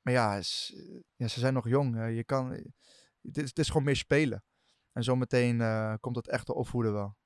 [0.00, 0.34] Maar ja,
[1.16, 2.14] ja, ze zijn nog jong.
[2.14, 2.50] Je kan,
[3.22, 4.44] het, is, het is gewoon meer spelen.
[4.92, 7.16] En zometeen eh komt het echte opvoeden wel.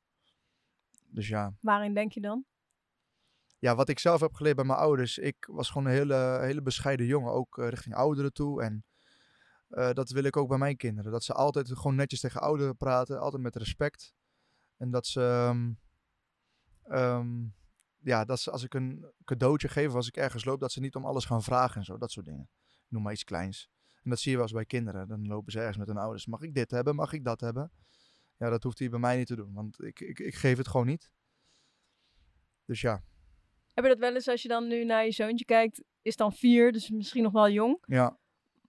[1.05, 1.55] Dus ja.
[1.61, 2.45] Waarin denk je dan?
[3.61, 5.19] Ja, wat ik zelf heb geleerd bij mijn ouders.
[5.19, 8.63] Ik was gewoon een hele, hele bescheiden jongen, ook eh, richting ouderen toe.
[8.63, 8.85] En
[9.69, 11.13] eh, dat wil ik ook bij mijn kinderen.
[11.13, 14.15] Dat ze altijd gewoon netjes tegen ouderen praten, altijd met respect.
[14.77, 15.73] En dat ze, ehm,
[16.83, 17.47] ehm,
[17.99, 20.95] ja, dat ze als ik een cadeautje geef, als ik ergens loop, dat ze niet
[20.95, 22.49] om alles gaan vragen en zo, dat soort dingen.
[22.63, 23.71] Ik Noem maar iets kleins.
[24.03, 25.09] En dat zie je wel eens bij kinderen.
[25.09, 26.27] Dan lopen ze ergens met hun ouders.
[26.27, 26.95] Mag ik dit hebben?
[26.95, 27.73] Mag ik dat hebben?
[28.37, 30.69] Ja, dat hoeft hij bij mij niet te doen, want ik, ik, ik geef het
[30.69, 31.11] gewoon niet.
[32.65, 33.03] Dus ja,
[33.75, 35.83] Heb je dat wel eens als je dan nu naar je zoontje kijkt?
[36.03, 37.79] Is dan vier, dus misschien nog wel jong.
[37.87, 38.19] ja.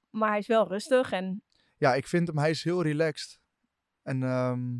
[0.09, 1.43] Maar hij is wel rustig en
[1.77, 3.39] Ja, ik vind hem, hij is heel relaxed.
[4.03, 4.73] En ehm,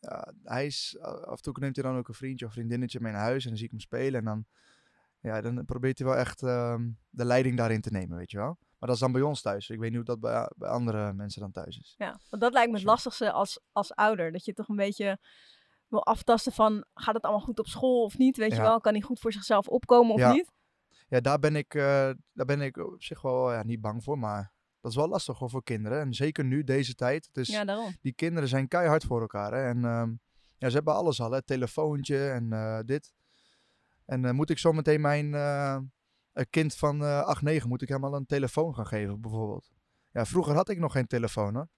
[0.00, 3.12] ja, hij is, af en toe neemt hij dan ook een vriendje of vriendinnetje mee
[3.12, 4.18] naar huis en dan zie ik hem spelen.
[4.20, 4.44] En dan,
[5.20, 8.56] ja, dan probeert hij wel echt ehm, de leiding daarin te nemen, weet je wel.
[8.78, 9.68] Maar dat is dan bij ons thuis.
[9.68, 11.94] Ik weet niet hoe dat bij, bij andere mensen dan thuis is.
[11.98, 14.32] Ja, want dat lijkt me het lastigste als, als ouder.
[14.32, 15.18] Dat je toch een beetje
[15.88, 18.36] wil aftasten van, gaat het allemaal goed op school of niet?
[18.36, 20.32] Weet je wel, kan hij goed voor zichzelf opkomen of Ja.
[20.32, 20.50] niet?
[21.08, 24.18] Ja, daar ben ik, eh, daar ben ik op zich wel ja, niet bang voor,
[24.18, 26.00] maar dat is wel lastig hoor, voor kinderen.
[26.00, 27.28] En zeker nu, deze tijd.
[27.32, 27.96] Dus Ja, daarom.
[28.00, 29.52] die kinderen zijn keihard voor elkaar.
[29.52, 29.62] Hè?
[29.68, 30.10] En ehm,
[30.58, 31.42] ja, ze hebben alles al, hè?
[31.42, 33.12] telefoontje en eh, dit.
[34.06, 35.78] En eh, moet ik zometeen mijn eh,
[36.32, 39.70] een kind van eh 8, 9, moet ik hem al een telefoon gaan geven bijvoorbeeld?
[40.12, 41.68] Ja, vroeger had ik nog geen telefoon hoor.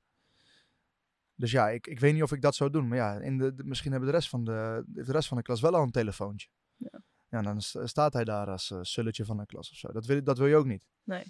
[1.40, 2.88] Dus ja, ik, ik weet niet of ik dat zou doen.
[2.88, 5.42] Maar ja, in de, de- misschien hebben de rest, van de, de rest van de
[5.42, 6.48] klas wel al een telefoontje.
[6.76, 7.00] Ja.
[7.30, 9.92] Ja, dan sta- staat hij daar als eh, sulletje van de klas of zo.
[9.92, 10.86] Dat wil, dat wil je ook niet.
[11.04, 11.24] Nee.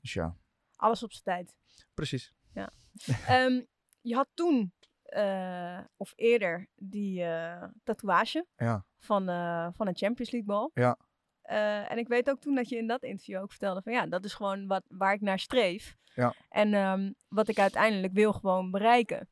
[0.00, 0.36] Dus ja,
[0.76, 1.54] Alles op zijn tijd.
[1.94, 2.32] precies.
[3.26, 3.60] Ehm,
[4.00, 8.84] je had toen, eh, of eerder, die eh, tatoeage Ja.
[8.98, 9.24] van,
[9.74, 10.70] van een Champions League bal.
[10.74, 10.98] Ja.
[11.88, 14.24] En ik weet ook toen dat je in dat interview ook vertelde van ja, dat
[14.24, 15.96] is gewoon wat, waar ik naar streef.
[16.14, 16.34] Ja.
[16.48, 19.28] En ehm, wat ik uiteindelijk wil gewoon bereiken.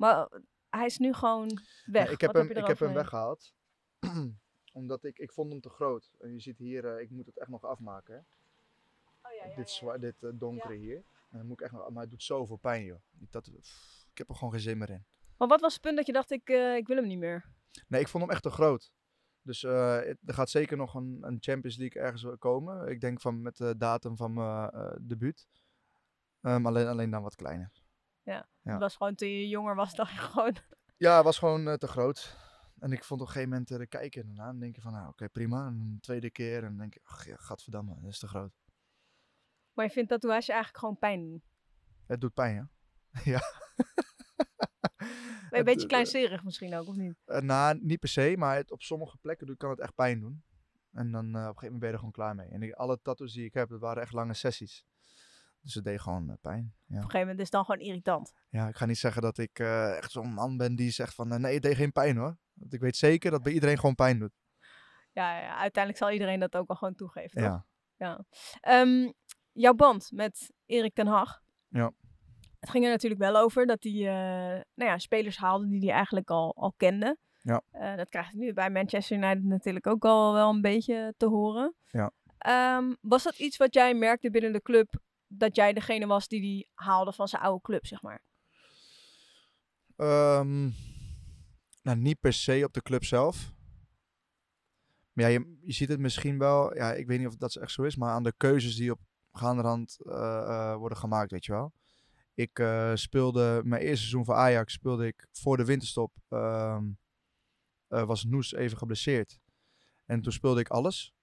[0.00, 1.48] Maar eh, hij is nu gewoon
[1.84, 2.04] weg.
[2.04, 3.54] Nee, ik heb Wat hem, ik heb hem weggehaald.
[4.72, 6.10] Omdat ik, ik vond hem te groot.
[6.18, 8.14] En je ziet hier, eh, ik moet het echt nog afmaken.
[8.14, 8.20] Hè?
[8.20, 10.96] Oh, ja, ja, dit zwa- dit eh, donkere hier.
[11.30, 13.00] En dan moet ik echt nog, maar het doet zoveel pijn joh.
[13.30, 15.04] Pff, ik heb er gewoon geen zin meer in.
[15.36, 17.44] Maar wat was het punt dat je dacht, ik, eh, ik wil hem niet meer?
[17.88, 18.92] Nee, ik vond hem echt te groot.
[19.42, 22.88] Dus eh, er gaat zeker nog een, een Champions League ergens komen.
[22.88, 25.48] Ik denk van met de datum van mijn eh, debuut.
[26.40, 27.70] Ehm, alleen, alleen dan wat kleiner.
[28.22, 28.48] Ja.
[28.62, 30.56] Het was gewoon toen je jonger was, dacht je gewoon...
[30.96, 32.36] Ja, het was gewoon eh, te groot.
[32.78, 34.38] En ik vond op een gegeven moment eh, de kijken.
[34.38, 35.66] En denk je van, nou oké, prima.
[35.66, 36.56] En een tweede keer.
[36.56, 38.52] En dan denk je, ach ja, gadverdamme, dat is te groot.
[39.72, 41.42] Maar je vindt tatoeage eigenlijk gewoon pijn doen.
[42.06, 42.68] Het doet pijn, ja.
[43.32, 43.40] ja.
[45.50, 47.14] Een beetje kleinserig misschien ook, of niet?
[47.26, 50.44] Uh, nou, niet per se, maar het, op sommige plekken kan het echt pijn doen.
[50.92, 52.48] En dan op een gegeven moment ben je er gewoon klaar mee.
[52.48, 54.84] En ik, alle tattoos die ik heb, dat waren echt lange sessies.
[55.60, 56.74] Dus het deed gewoon uh, pijn.
[56.86, 56.86] Ja.
[56.86, 58.34] Op een gegeven moment is het dan gewoon irritant.
[58.48, 61.54] Ja, ik ga niet zeggen dat ik echt zo'n man ben die zegt van nee,
[61.54, 62.36] het deed geen pijn hoor.
[62.52, 64.32] Want ik weet zeker dat bij iedereen gewoon pijn doet.
[65.12, 67.42] Ja, ja, uiteindelijk zal iedereen dat ook wel gewoon toegeven.
[67.42, 67.66] Ja.
[67.96, 68.24] ja.
[68.80, 69.12] Um,
[69.52, 71.40] jouw band met Erik ten Hag.
[71.68, 71.92] Ja.
[72.60, 75.94] Het ging er natuurlijk wel over dat hij uh, nou ja, spelers haalde die hij
[75.94, 77.16] eigenlijk al, al kende.
[77.42, 77.62] Ja.
[77.96, 81.74] Dat krijg je nu bij Manchester United natuurlijk ook al wel een beetje te horen.
[81.86, 82.12] Ja.
[82.76, 85.00] Um, was dat iets wat jij merkte binnen de club,
[85.32, 88.22] dat jij degene was die die haalde van zijn oude club, zeg maar?
[89.96, 90.74] Um,
[91.82, 93.52] nou, niet per se op de club zelf.
[95.12, 97.72] Maar ja, je, je ziet het misschien wel, ja, ik weet niet of dat echt
[97.72, 99.00] zo is, maar aan de keuzes die op
[99.32, 101.72] gaande uh, uh, worden gemaakt, weet je wel.
[102.34, 106.90] Ik uh, speelde mijn eerste seizoen voor Ajax, speelde ik voor de winterstop, ehm,
[107.88, 109.40] was Noes even geblesseerd.
[110.04, 111.14] En toen speelde ik alles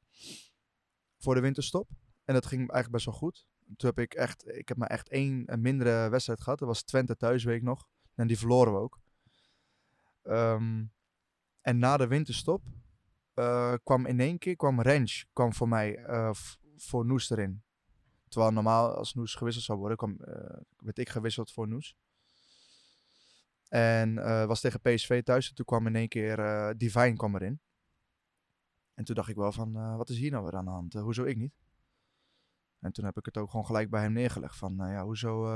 [1.17, 1.89] voor de winterstop.
[2.23, 3.47] En dat ging eigenlijk best wel goed.
[3.75, 6.59] Toen heb ik echt, ik heb maar echt één mindere wedstrijd gehad.
[6.59, 7.87] Dat was Twente thuis, weet ik nog.
[8.15, 8.99] En die verloren we ook.
[10.23, 10.91] Um,
[11.61, 12.63] en na de winterstop
[13.35, 16.29] uh, kwam in één keer kwam Rens kwam voor mij uh,
[16.77, 17.63] voor Noes erin.
[18.27, 21.95] Terwijl normaal als Noes gewisseld zou worden, kwam, uh, werd ik gewisseld voor Noes.
[23.67, 24.15] En
[24.47, 25.49] was tegen PSV thuis.
[25.49, 26.37] En toen kwam in één keer
[26.77, 27.59] Divine kwam erin.
[28.93, 30.93] En toen dacht ik wel van, wat is hier nou weer aan de hand?
[30.93, 31.53] hoezo ik niet?
[32.79, 34.57] En toen heb ik het ook gewoon gelijk bij hem neergelegd.
[34.57, 35.47] Van, ja, hoezo...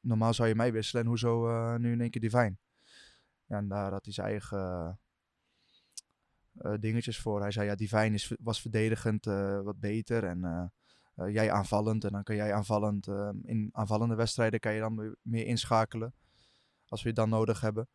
[0.00, 2.56] normaal zou je mij wisselen en hoezo nu in één keer Divine?
[3.44, 4.98] Ja, en daar had hij zijn eigen
[6.54, 7.40] uh, dingetjes voor.
[7.40, 9.24] Hij zei, ja, Divine is, was verdedigend
[9.64, 10.72] wat beter en
[11.14, 12.04] jij aanvallend.
[12.04, 13.06] En dan kan jij aanvallend,
[13.42, 16.14] in aanvallende wedstrijden kan je dan meer inschakelen.
[16.86, 17.88] Als we je dan nodig hebben.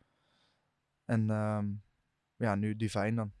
[1.04, 1.82] En um,
[2.36, 3.32] ja, nu Divine dan.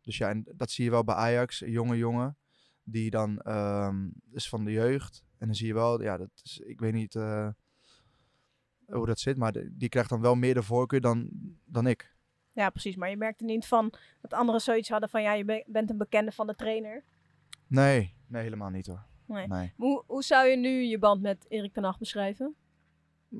[0.00, 2.36] Dus ja, en dat zie je wel bij Ajax, jonge jongen.
[2.84, 5.24] Die dan um, is van de jeugd.
[5.38, 7.12] En dan zie je wel, ja, dat is, ik weet niet
[8.86, 9.36] hoe dat zit.
[9.36, 11.28] Maar de, die krijgt dan wel meer de voorkeur dan,
[11.64, 12.16] dan ik.
[12.52, 12.96] Ja, precies.
[12.96, 15.98] Maar je merkte niet van dat anderen zoiets hadden van ja, je be bent een
[15.98, 17.04] bekende van de trainer.
[17.66, 19.06] Nee, nee, helemaal niet hoor.
[19.26, 19.46] Nee.
[19.46, 19.72] nee.
[19.76, 22.54] Hoe, hoe zou je nu je band met Erik ten Hag beschrijven?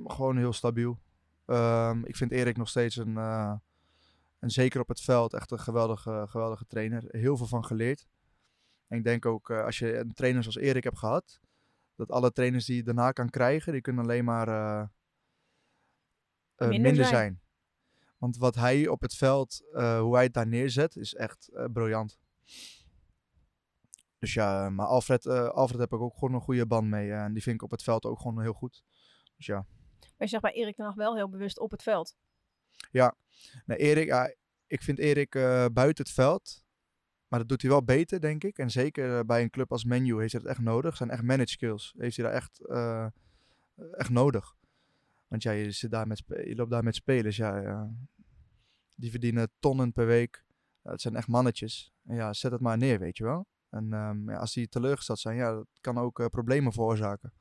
[0.04, 0.98] Gewoon heel stabiel.
[1.46, 3.54] Um, ik vind Erik nog steeds een, uh,
[4.38, 7.04] en zeker op het veld, echt een geweldige, geweldige trainer.
[7.08, 8.06] Heel veel van geleerd.
[8.88, 11.40] En ik denk ook, uh, als je een trainer zoals Erik hebt gehad,
[11.94, 14.86] dat alle trainers die je daarna kan krijgen, die kunnen alleen maar uh,
[16.56, 17.08] minder, minder zijn.
[17.16, 17.42] zijn.
[18.18, 21.64] Want wat hij op het veld, uh, hoe hij het daar neerzet, is echt uh,
[21.72, 22.18] briljant.
[24.18, 27.12] Dus ja, maar Alfred, uh, Alfred heb ik ook gewoon een goede band mee.
[27.12, 28.84] en die vind ik op het veld ook gewoon heel goed.
[29.36, 29.66] Dus ja.
[30.00, 32.16] Maar je zegt bij Erik ten Hag wel heel bewust op het veld.
[32.90, 33.16] Ja,
[33.64, 35.30] nou, Erik, ik vind Erik
[35.72, 36.63] buiten het veld.
[37.34, 38.58] Maar dat doet hij wel beter, denk ik.
[38.58, 40.96] En zeker bij een club als Menu heeft hij dat echt nodig.
[40.96, 41.94] Zijn echt manage skills.
[41.96, 42.60] Heeft hij daar echt,
[43.92, 44.54] echt nodig.
[45.28, 47.36] Want ja, je, zit daar met je loopt daar met spelers.
[47.36, 47.90] Ja,
[48.96, 50.44] die verdienen tonnen per week.
[50.82, 51.92] Het zijn echt mannetjes.
[52.04, 53.46] En ja, zet het maar neer, weet je wel.
[53.70, 53.88] En
[54.26, 57.32] ja, als die teleurgesteld zijn, ja, dat kan ook uh, problemen veroorzaken.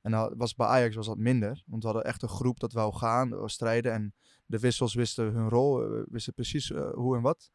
[0.00, 1.62] En nou, was, bij Ajax was dat minder.
[1.66, 3.92] Want we hadden echt een groep dat wou gaan, strijden.
[3.92, 4.14] En
[4.46, 7.50] de wissels wisten hun rol, wisten precies hoe en wat.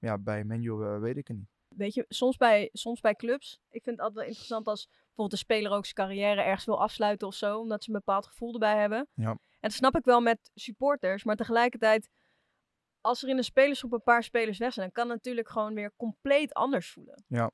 [0.00, 1.48] Ja, bij Menu weet ik het niet.
[1.68, 5.32] Weet je, soms bij, soms bij clubs, ik vind het altijd wel interessant als bijvoorbeeld
[5.32, 8.52] een speler ook zijn carrière ergens wil afsluiten of zo, omdat ze een bepaald gevoel
[8.52, 9.08] erbij hebben.
[9.14, 9.30] Ja.
[9.30, 12.08] En dat snap ik wel met supporters, maar tegelijkertijd,
[13.00, 15.74] als er in een spelersgroep een paar spelers weg zijn, dan kan het natuurlijk gewoon
[15.74, 17.24] weer compleet anders voelen.
[17.26, 17.50] Ja,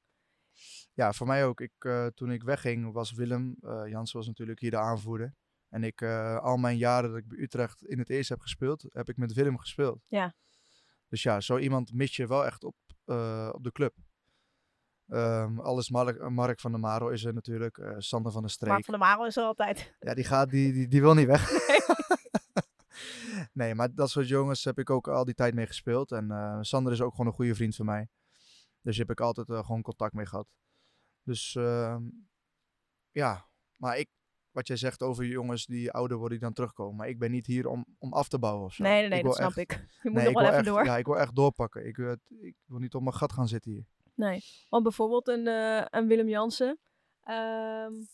[0.93, 1.61] ja voor mij ook.
[1.61, 5.35] Ik, uh, toen ik wegging was Willem, uh, Jansen was natuurlijk hier de aanvoerder.
[5.69, 8.87] En ik, uh, al mijn jaren dat ik bij Utrecht in het eerste heb gespeeld,
[8.93, 10.05] heb ik met Willem gespeeld.
[10.07, 10.35] Ja.
[11.09, 13.95] Dus ja, zo iemand mis je wel echt op, uh, op de club.
[15.09, 17.79] Um, alles Mark, Mark, van der Maro is er natuurlijk.
[17.79, 18.73] Uh, Sander van der Streek.
[18.73, 19.95] Mark van der Maro is er altijd.
[19.99, 21.51] Ja, die, gaat, die, die, die wil niet weg.
[21.69, 21.85] Nee.
[23.53, 26.13] nee, maar dat soort jongens heb ik ook al die tijd mee gespeeld.
[26.13, 28.09] En uh, Sander is ook gewoon een goede vriend van mij.
[28.83, 30.47] Dus daar heb ik altijd gewoon contact mee gehad.
[31.23, 31.97] Dus uh,
[33.11, 34.09] ja, maar ik,
[34.57, 36.97] wat jij zegt over jongens die ouder worden die dan terugkomen.
[36.97, 38.83] Maar ik ben niet hier om, om af te bouwen of zo.
[38.83, 39.71] Nee, nee, nee dat snap echt, ik.
[40.03, 40.85] Je moet nee, nog wel even echt, door.
[40.85, 41.87] Ja, ik wil echt doorpakken.
[41.87, 41.99] Ik,
[42.41, 43.87] ik wil niet op mijn gat gaan zitten hier.
[44.15, 46.79] Nee, want bijvoorbeeld een, uh, een Willem Jansen.
[47.29, 48.09] Um,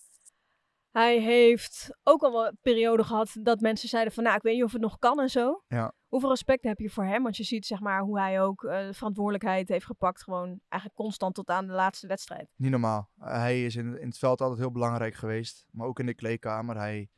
[0.93, 4.55] Hij heeft ook al wel een periode gehad dat mensen zeiden van, nou, ik weet
[4.55, 5.65] niet of het nog kan en zo.
[5.69, 5.95] Ja.
[6.09, 7.23] Hoeveel respect heb je voor hem?
[7.23, 11.03] Want je ziet zeg maar hoe hij ook eh, de verantwoordelijkheid heeft gepakt, gewoon eigenlijk
[11.03, 12.49] constant tot aan de laatste wedstrijd.
[12.57, 13.11] Niet normaal.
[13.19, 15.67] Hij is in, in het veld altijd heel belangrijk geweest.
[15.71, 16.77] Maar ook in de kleedkamer.
[16.77, 17.11] Hij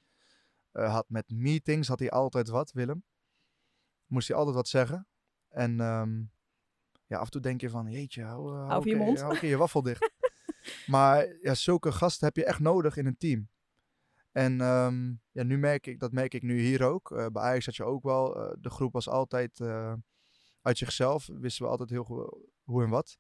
[0.71, 3.05] eh, had met meetings had hij altijd wat, Willem.
[4.07, 5.09] Moest hij altijd wat zeggen.
[5.49, 6.23] En ehm,
[7.07, 9.21] ja, af en toe denk je van, jeetje, hou, eh, hou, je je mond.
[9.21, 10.13] hou je waffel dicht.
[10.87, 13.53] maar ja, zulke gasten heb je echt nodig in een team.
[14.35, 17.11] En ehm, ja, nu merk ik, dat merk ik nu hier ook.
[17.11, 19.93] Eh, bij Ajax had je ook wel, eh, de groep was altijd eh,
[20.63, 21.27] uit zichzelf.
[21.33, 23.19] Wisten we altijd heel goed hoe en wat.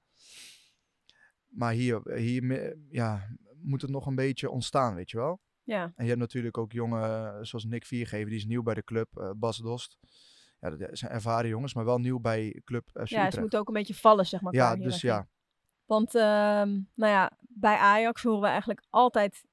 [1.46, 5.40] Maar hier, hier ja, moet het nog een beetje ontstaan, weet je wel.
[5.62, 8.85] Ja, En je hebt natuurlijk ook jongen zoals Nick Viergever, die is nieuw bij de
[8.85, 9.35] club.
[9.37, 9.98] Bas Dost.
[10.61, 13.68] Ja, dat zijn ervaren jongens, maar wel nieuw bij club FC ja ze moeten ook
[13.68, 14.55] een beetje vallen, zeg maar.
[14.55, 15.29] Ja, dus ja.
[15.87, 19.44] Want ehm, nou ja, bij Ajax horen we eigenlijk altijd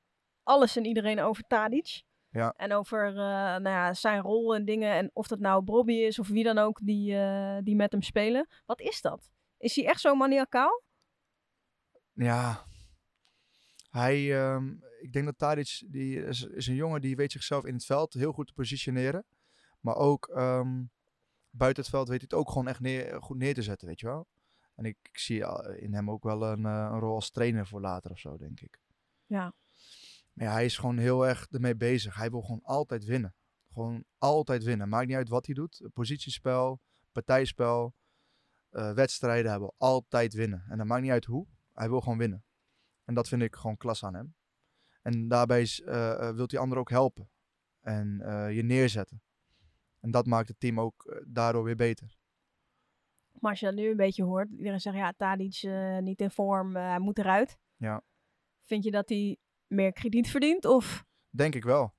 [0.43, 2.04] alles en iedereen over Tadic.
[2.30, 2.54] Ja.
[2.58, 4.93] En over eh, nou ja, zijn rol en dingen.
[4.93, 8.01] En of dat nou Bobby is of wie dan ook die, eh, die met hem
[8.01, 8.47] spelen.
[8.65, 9.30] Wat is dat?
[9.58, 10.84] Is hij echt zo maniacaal?
[12.13, 12.65] Ja.
[13.89, 17.73] Hij, ehm, ik denk dat Tadic, die is, is een jongen die weet zichzelf in
[17.73, 19.25] het veld heel goed te positioneren.
[19.80, 20.84] Maar ook ehm,
[21.49, 23.99] buiten het veld weet hij het ook gewoon echt neer, goed neer te zetten, weet
[23.99, 24.27] je wel.
[24.75, 27.67] En ik, ik zie al in hem ook wel een, eh, een rol als trainer
[27.67, 28.80] voor later of zo, denk ik.
[29.25, 29.54] Ja.
[30.34, 32.15] Maar ja, hij is gewoon heel erg ermee bezig.
[32.15, 33.36] Hij wil gewoon altijd winnen.
[33.74, 34.89] Gewoon altijd winnen.
[34.89, 35.89] Maakt niet uit wat hij doet.
[35.94, 36.80] Positiespel,
[37.12, 37.94] partijspel,
[38.70, 39.52] eh, wedstrijden.
[39.52, 40.65] Hij wil altijd winnen.
[40.70, 41.48] En dat maakt niet uit hoe.
[41.74, 42.44] Hij wil gewoon winnen.
[43.04, 44.36] En dat vind ik gewoon klas aan hem.
[45.02, 47.30] En daarbij is, eh, eh, wil hij anderen ook helpen.
[47.82, 48.17] En
[48.54, 49.22] je neerzetten.
[50.00, 52.20] En dat maakt het team ook daardoor weer beter.
[53.41, 54.50] Maar als je dat nu een beetje hoort.
[54.50, 56.76] Iedereen zegt ja, Tadic eh, niet in vorm.
[56.76, 57.58] hij moet eruit.
[57.76, 58.04] Ja.
[58.62, 59.38] Vind je dat hij
[59.71, 60.65] meer krediet verdient?
[60.65, 61.95] Of Denk ik wel.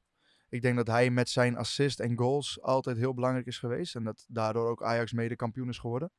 [0.49, 3.95] Ik denk dat hij met zijn assist en goals altijd heel belangrijk is geweest.
[3.95, 6.13] En dat daardoor ook Ajax mede kampioen is geworden.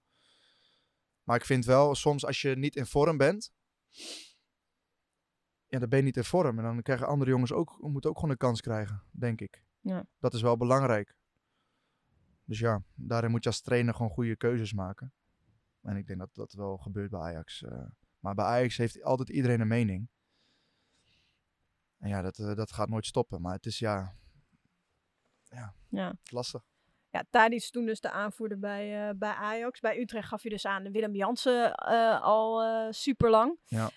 [1.23, 3.51] Maar ik vind wel, soms als je niet in vorm bent.
[5.67, 6.57] Ja, dan ben je niet in vorm.
[6.57, 9.63] En dan krijgen andere jongens ook, moeten ook gewoon een kans krijgen, denk ik.
[9.79, 10.05] Ja.
[10.19, 11.15] Dat is wel belangrijk.
[12.45, 15.13] Dus ja, daarin moet je als trainer gewoon goede keuzes maken.
[15.81, 17.63] En ik denk dat dat wel gebeurt bij Ajax.
[17.63, 17.85] eh.
[18.19, 20.09] maar bij Ajax heeft altijd iedereen een mening.
[22.03, 23.41] En ja, dat, eh, dat gaat nooit stoppen.
[23.41, 24.15] Maar het is ja,
[25.89, 26.15] ja.
[26.23, 26.61] lastig.
[27.09, 29.79] Ja, Tadic toen dus de aanvoerder bij, eh, bij Ajax.
[29.79, 32.63] Bij Utrecht gaf je dus aan Willem Jansen eh, al
[32.93, 33.59] super lang.
[33.65, 33.89] Ja.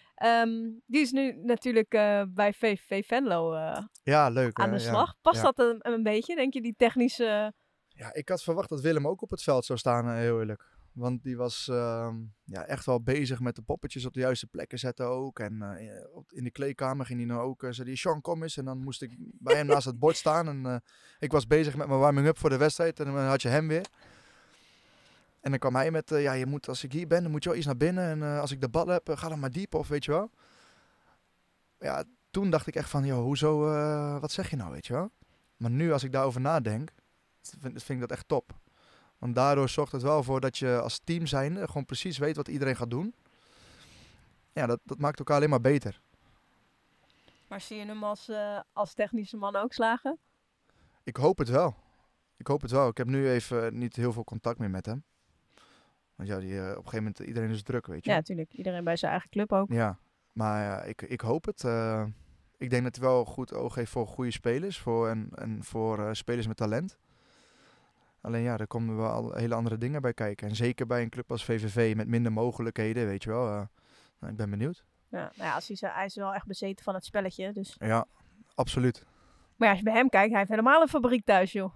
[0.86, 1.88] die is nu natuurlijk
[2.28, 3.54] bij VVV Venlo
[4.02, 4.58] Ja, leuk.
[4.58, 4.88] aan hè, de ja.
[4.90, 5.14] slag.
[5.20, 5.42] Past ja.
[5.42, 7.52] dat een, een beetje, denk je, die technische...
[7.88, 10.75] Ja, ik had verwacht dat Willem ook op het veld zou staan, heel eerlijk.
[10.96, 14.78] Want die was ehm, ja, echt wel bezig met de poppetjes op de juiste plekken
[14.78, 15.38] zetten ook.
[15.38, 15.96] En eh,
[16.28, 18.56] in de kleedkamer ging hij nou ook, eh, zei hij, Sean, kom eens.
[18.56, 20.48] En dan moest ik bij hem naast het bord staan.
[20.48, 20.76] En eh,
[21.18, 23.00] ik was bezig met mijn warming-up voor de wedstrijd.
[23.00, 23.86] En dan had je hem weer.
[25.40, 27.48] En dan kwam hij met, ja, je moet, als ik hier ben, dan moet je
[27.48, 28.04] wel iets naar binnen.
[28.04, 30.30] En als ik de bal heb, ga dan maar diep, of weet je wel.
[31.78, 33.58] Ja, toen dacht ik echt van, joh, hoezo,
[34.20, 35.10] wat zeg je nou, weet je wel.
[35.56, 36.90] Maar nu, als ik daarover nadenk,
[37.42, 38.64] vind, vind ik dat echt top.
[39.18, 42.48] Want daardoor zorgt het wel voor dat je als team zijnde gewoon precies weet wat
[42.48, 43.14] iedereen gaat doen.
[44.52, 46.00] Ja, dat, dat maakt elkaar alleen maar beter.
[47.48, 50.18] Maar zie je hem als, eh, als technische man ook slagen?
[51.04, 51.74] Ik hoop het wel.
[52.36, 52.88] Ik hoop het wel.
[52.88, 55.04] Ik heb nu even niet heel veel contact meer met hem.
[56.14, 58.10] Want ja, die, eh, op een gegeven moment, iedereen is druk, weet je.
[58.10, 58.52] Ja, natuurlijk.
[58.52, 59.72] Iedereen bij zijn eigen club ook.
[59.72, 59.98] Ja,
[60.32, 61.64] maar ik, ik hoop het.
[61.64, 62.04] eh.
[62.56, 66.16] ik denk dat hij wel goed oog heeft voor goede spelers voor, en, en voor
[66.16, 66.98] spelers met talent.
[68.26, 70.48] Alleen ja, er komen wel al hele andere dingen bij kijken.
[70.48, 73.46] En zeker bij een club als VVV met minder mogelijkheden, weet je wel.
[73.46, 73.62] eh,
[74.20, 74.84] nou, ik ben benieuwd.
[75.10, 77.52] Ja, nou ja, als hij, is wel echt bezeten van het spelletje.
[77.52, 77.76] Dus.
[77.78, 78.06] Ja,
[78.54, 79.04] absoluut.
[79.56, 81.74] Maar ja, als je bij hem kijkt, hij heeft helemaal een fabriek thuis, joh.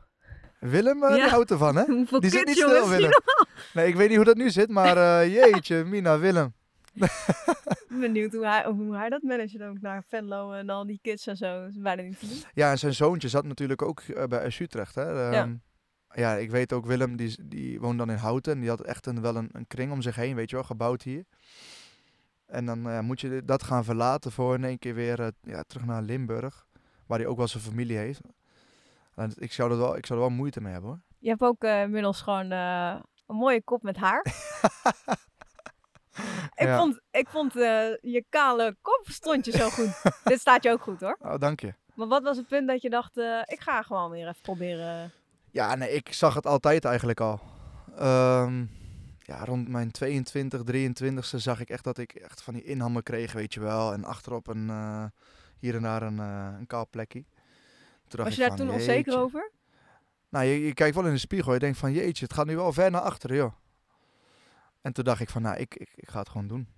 [0.61, 1.23] Willem, eh, Ja.
[1.23, 1.85] die houdt ervan, hè?
[1.95, 3.11] Hoeveel Die zit niet stil, Willem.
[3.75, 6.55] Nee, ik weet niet hoe dat nu zit, maar eh, jeetje, Mina, Willem.
[7.89, 11.37] Benieuwd hoe hij, hoe hij dat managt ook naar Venlo en al die kids en
[11.37, 11.61] zo.
[11.61, 12.43] Dat is bijna niet te doen.
[12.55, 14.95] Ja, en zijn zoontje zat natuurlijk ook bij SU Utrecht.
[14.95, 15.23] Hè?
[15.25, 15.49] Ehm, ja.
[16.15, 18.53] Ik weet ook, Willem, die, die woont dan in Houten.
[18.53, 20.65] En die had echt een, wel een, een kring om zich heen, weet je wel,
[20.65, 21.25] gebouwd hier.
[22.47, 25.63] En dan eh, moet je dat gaan verlaten voor in één keer weer eh, ja,
[25.63, 26.67] terug naar Limburg.
[27.07, 28.21] Waar hij ook wel zijn familie heeft.
[29.15, 31.01] En ik, zou er wel, ik zou er wel moeite mee hebben hoor.
[31.19, 34.21] Je hebt ook eh, inmiddels gewoon een mooie kop met haar.
[36.55, 36.79] ik Ja.
[36.79, 40.03] vond, ik vond je kale kop stond je zo goed.
[40.25, 41.17] Dit staat je ook goed hoor.
[41.21, 41.75] Oh, dank je.
[41.95, 45.13] Maar wat was het punt dat je dacht, ik ga gewoon weer even proberen.
[45.53, 47.41] Ja, nee, ik zag het altijd eigenlijk al.
[47.97, 48.65] Ehm,
[49.19, 53.33] ja, rond mijn 22, 23ste zag ik echt dat ik echt van die inhammen kreeg,
[53.33, 53.93] weet je wel.
[53.93, 55.05] En achterop een, eh,
[55.59, 57.25] hier en daar een, eh, een kaal plekje.
[58.09, 59.19] Toen Was je daar van, toen onzeker jeetje.
[59.19, 59.51] over?
[60.29, 61.53] Nou, je, je kijkt wel in de spiegel.
[61.53, 63.53] Je denkt van, jeetje, het gaat nu wel ver naar achteren, joh.
[64.81, 66.69] En toen dacht ik van, nou, ik, ik, ik ga het gewoon doen.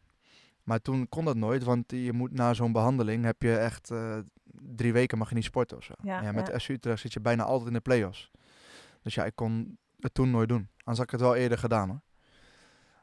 [0.62, 4.18] Maar toen kon dat nooit, want je moet na zo'n behandeling heb je echt eh,
[4.76, 5.92] drie weken mag je niet sporten of zo.
[6.02, 6.58] Ja, Ja, met ja.
[6.58, 8.30] FC Utrecht zit je bijna altijd in de play-offs.
[9.02, 10.68] Dus ja, ik kon het toen nooit doen.
[10.76, 12.00] Anders had ik het wel eerder gedaan hoor.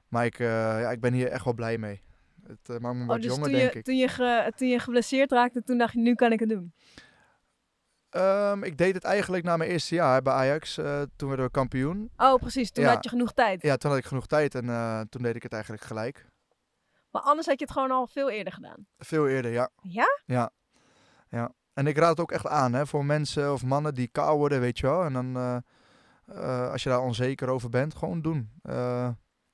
[0.07, 0.47] Maar ik, eh,
[0.81, 2.01] ja, ik ben hier echt wel blij mee.
[2.47, 3.85] Het eh, maakt me wat Oh, dus jonger, denk je, ik.
[3.85, 6.73] toen, je ge- toen je geblesseerd raakte, toen dacht je, nu kan ik het doen.
[8.09, 10.77] Ehm, ik deed het eigenlijk na mijn eerste jaar bij Ajax.
[10.77, 12.12] eh, toen werden we kampioen.
[12.17, 12.71] Oh, precies.
[12.71, 12.93] Toen Ja.
[12.93, 13.62] had je genoeg tijd.
[13.62, 14.65] Ja, toen had ik genoeg tijd en
[15.09, 16.25] toen deed ik het eigenlijk gelijk.
[17.12, 18.88] Maar anders had je het gewoon al veel eerder gedaan.
[18.97, 19.69] Veel eerder, ja.
[19.81, 20.05] Ja?
[20.25, 20.51] Ja.
[21.29, 21.51] ja.
[21.73, 24.59] En ik raad het ook echt aan hè, voor mensen of mannen die kaal worden,
[24.59, 25.03] weet je wel.
[25.03, 25.35] En dan,
[26.34, 28.50] eh, als je daar onzeker over bent, gewoon doen.
[28.62, 29.10] Eh,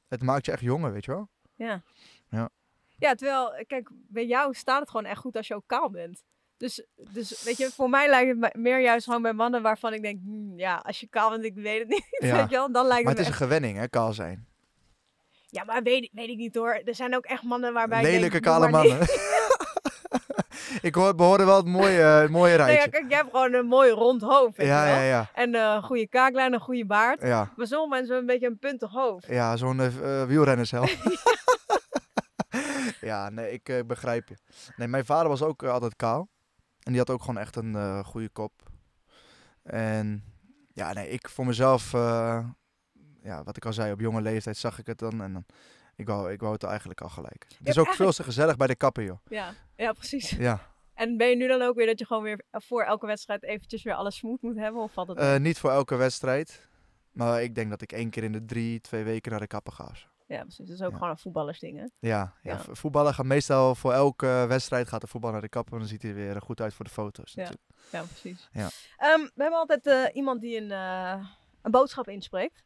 [0.08, 1.30] het maakt je echt jonger, weet je wel.
[1.56, 1.82] Ja.
[2.30, 2.50] Ja.
[2.98, 6.24] Ja, terwijl, kijk, bij jou staat het gewoon echt goed als je ook kaal bent.
[6.58, 9.94] Dus, dus weet je, voor mij lijkt het me- meer juist gewoon bij mannen waarvan
[9.94, 12.36] ik denk, hmm, ja, als je kaal bent, ik weet het niet, Ja.
[12.38, 14.48] weet je wel, dan lijkt Maar het het is een gewenning, hè, kaal zijn.
[15.46, 16.82] Ja, maar weet, weet ik niet hoor.
[16.86, 18.98] Er zijn ook echt mannen waarbij Lelijke denk, kale mannen.
[20.82, 22.89] ik hoor, behoorde wel het mooie, het mooie Nee, ja, rijtje.
[22.89, 25.30] kijk, jij hebt gewoon een mooi rond hoofd, Ja, ja, ja.
[25.34, 27.21] En eh, een goede kaaklijn, een goede baard.
[27.21, 29.25] Ja, Maar sommige mensen hebben een beetje een puntig hoofd.
[29.28, 30.88] ja zo'n eh, eh, wielrennershelm.
[33.01, 34.36] ja, nee, ik begrijp je.
[34.75, 36.30] Nee, mijn vader was ook altijd kaal.
[36.80, 38.51] En die had ook gewoon echt een goede kop.
[39.63, 40.23] En
[40.73, 41.91] ja, nee, ik voor mezelf,
[43.21, 45.21] ja, wat ik al zei, op jonge leeftijd zag ik het dan.
[45.21, 45.45] En dan,
[45.95, 47.45] ik wou, ik wou het eigenlijk al gelijk.
[47.47, 49.17] Het is ook eigenlijk- veel te gezellig bij de kapper, joh.
[49.29, 50.29] Ja, ja precies.
[50.29, 53.43] Ja, En ben je nu dan ook weer dat je gewoon weer voor elke wedstrijd
[53.43, 54.81] eventjes weer alles smooth moet hebben?
[54.81, 56.67] Of valt het Eh, niet voor elke wedstrijd.
[57.12, 59.73] Maar ik denk dat ik één keer in de drie, twee weken naar de kapper
[59.73, 59.91] ga.
[60.27, 60.67] Ja, precies.
[60.67, 60.95] Dat is ook Ja.
[60.97, 61.84] gewoon een voetballersding, hè?
[61.84, 62.34] Ja, ja.
[62.41, 62.60] Ja.
[62.60, 65.73] v- voetballen gaat meestal voor elke wedstrijd gaat de voetbal naar de kapper.
[65.73, 67.34] En dan ziet hij er weer goed uit voor de foto's.
[67.34, 67.41] Ja.
[67.41, 67.67] natuurlijk.
[67.91, 68.49] Ja, precies.
[68.51, 68.69] Ja.
[68.97, 71.27] Ehm, we hebben altijd eh, iemand die een, eh,
[71.62, 72.63] een boodschap inspreekt.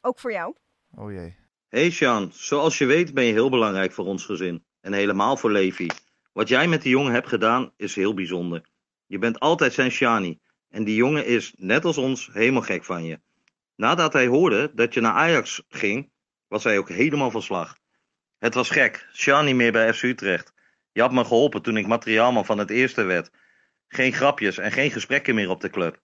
[0.00, 0.54] Ook voor jou.
[0.96, 1.36] Oh jee.
[1.70, 4.64] Hey Sjaan, zoals je weet ben je heel belangrijk voor ons gezin.
[4.80, 5.86] En helemaal voor Levi.
[6.32, 8.64] Wat jij met die jongen hebt gedaan is heel bijzonder.
[9.06, 10.38] Je bent altijd zijn Sjani.
[10.68, 13.20] En die jongen is, net als ons, helemaal gek van je.
[13.76, 16.10] Nadat hij hoorde dat je naar Ajax ging,
[16.48, 17.78] was hij ook helemaal van slag.
[18.38, 19.08] Het was gek,
[19.44, 20.52] niet meer bij FC Utrecht.
[20.92, 23.30] Je had me geholpen toen ik materiaalman van het eerste werd.
[23.88, 26.00] Geen grapjes en geen gesprekken meer op de club.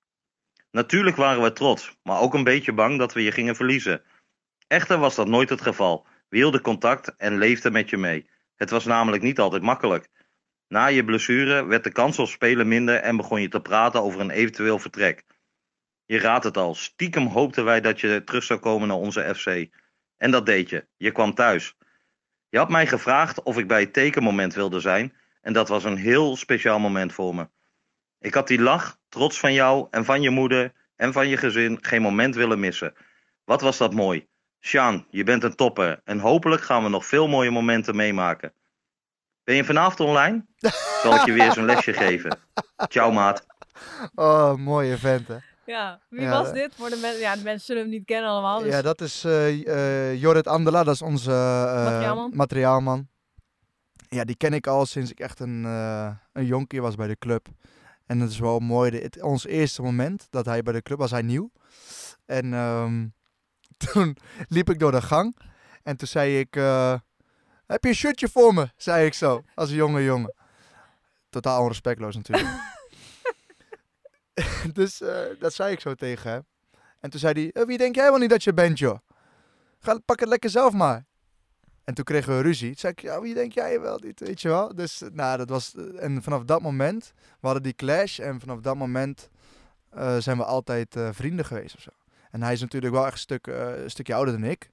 [0.70, 4.02] Natuurlijk waren we trots, maar ook een beetje bang dat we je gingen verliezen.
[4.66, 6.06] Echter was dat nooit het geval.
[6.28, 8.30] We hielden contact en leefden met je mee.
[8.56, 10.08] Het was namelijk niet altijd makkelijk.
[10.68, 14.20] Na je blessure werd de kans op spelen minder en begon je te praten over
[14.20, 15.24] een eventueel vertrek.
[16.04, 19.66] Je raadt het al, stiekem hoopten wij dat je terug zou komen naar onze FC.
[20.16, 20.86] En dat deed je.
[20.96, 21.76] Je kwam thuis.
[22.48, 25.96] Je had mij gevraagd of ik bij het tekenmoment wilde zijn en dat was een
[25.96, 27.48] heel speciaal moment voor me.
[28.18, 31.78] Ik had die lach, trots van jou en van je moeder en van je gezin
[31.80, 32.94] geen moment willen missen.
[33.44, 34.26] Wat was dat mooi.
[34.66, 38.52] Sjaan, je bent een topper en hopelijk gaan we nog veel mooie momenten meemaken.
[39.44, 40.44] Ben je vanavond online?
[41.02, 42.38] Zal ik je weer een lesje geven.
[42.88, 43.46] Ciao maat.
[44.14, 45.36] Oh, mooie vent hè.
[45.66, 46.74] Ja, wie Ja, was dat- dit?
[46.74, 48.58] Voor de, men- ja, de mensen zullen hem niet kennen allemaal.
[48.60, 49.66] Dus Ja, dat is eh
[50.10, 52.30] eh, Jorrit Andela, dat is onze eh, Materiaalman.
[52.34, 53.08] materiaalman.
[54.08, 57.16] Ja, die ken ik al sinds ik echt een, eh een jonkie was bij de
[57.18, 57.46] club.
[58.06, 60.98] En het is wel mooi, de, het, ons eerste moment dat hij bij de club
[60.98, 61.50] was, hij nieuw.
[62.26, 63.06] En ehm,
[63.92, 64.16] toen
[64.48, 65.36] liep ik door de gang
[65.86, 66.94] en toen zei ik, eh,
[67.66, 68.70] heb je een shirtje voor me?
[68.76, 70.34] Zei ik zo, als een jonge jongen.
[71.28, 72.48] Totaal onrespectloos natuurlijk.
[74.72, 76.44] dus eh, dat zei ik zo tegen hem.
[77.00, 78.98] En toen zei hij, "Eh, wie denk jij wel niet dat je bent, joh?
[79.78, 81.06] Ga, pak het lekker zelf maar.
[81.84, 82.68] En toen kregen we ruzie.
[82.68, 84.74] Toen zei ik, ja, wie denk jij wel niet, weet je wel?
[84.74, 85.74] Dus, nou, dat was...
[85.96, 88.18] En vanaf dat moment, we hadden die clash.
[88.18, 89.28] En vanaf dat moment
[90.18, 91.90] zijn we altijd vrienden geweest of zo.
[92.36, 94.70] En hij is natuurlijk wel echt een, stuk, eh, een stukje ouder dan ik.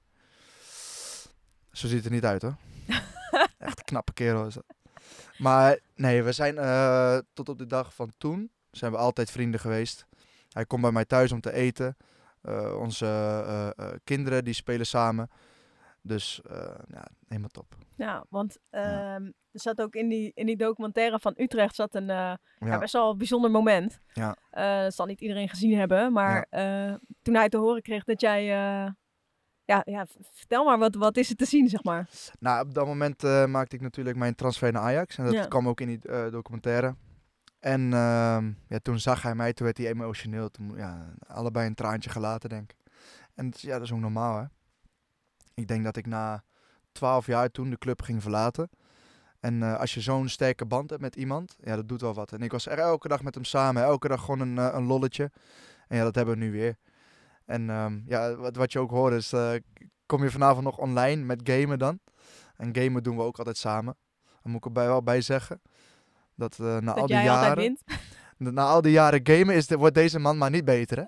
[1.72, 2.56] Zo ziet het er niet uit, hoor.
[3.58, 4.64] echt een knappe kerel is dat.
[5.38, 9.60] Maar nee, we zijn eh, tot op de dag van toen zijn we altijd vrienden
[9.60, 10.06] geweest.
[10.48, 11.96] Hij komt bij mij thuis om te eten.
[12.42, 15.30] Eh, onze kinderen die spelen samen.
[16.06, 17.76] Dus eh, ja, helemaal top.
[17.96, 22.10] Ja, want ehm, er zat ook in die, in die documentaire van Utrecht zat een
[22.10, 22.38] eh, ja.
[22.58, 22.78] Ja.
[22.78, 23.98] best wel een bijzonder moment.
[24.12, 24.36] Ja.
[24.50, 26.46] Eh, dat zal niet iedereen gezien hebben, maar
[27.22, 28.44] toen hij te horen kreeg dat jij...
[29.64, 32.08] ja, ja, vertel maar, wat, wat is er te zien, zeg maar?
[32.38, 35.18] Nou, op dat moment maakte ik natuurlijk mijn transfer naar Ajax.
[35.18, 36.94] En dat kwam ook in die documentaire.
[37.60, 40.50] En ehm, ja, toen zag hij mij, toen werd hij emotioneel.
[40.50, 42.92] Toen, ja, allebei een traantje gelaten, denk ik.
[43.34, 44.44] En ja, dat is ook normaal, hè.
[45.54, 46.44] Ik denk dat ik na
[46.92, 48.70] twaalf jaar toen de club ging verlaten.
[49.40, 52.32] En eh, als je zo'n sterke band hebt met iemand, ja, dat doet wel wat.
[52.32, 54.84] En ik was er elke dag met hem samen, elke dag gewoon een, eh, een
[54.84, 55.30] lolletje.
[55.88, 56.76] En ja, dat hebben we nu weer.
[57.44, 59.52] En ehm, ja, wat, wat je ook hoort is, eh,
[60.06, 61.98] kom je vanavond nog online met gamen dan?
[62.56, 63.96] En gamen doen we ook altijd samen.
[64.42, 65.62] Dan moet ik erbij wel bij zeggen.
[66.34, 67.78] Dat na al die jaren,
[68.38, 71.04] na al die jaren gamen is de, wordt deze man maar niet beter, hè?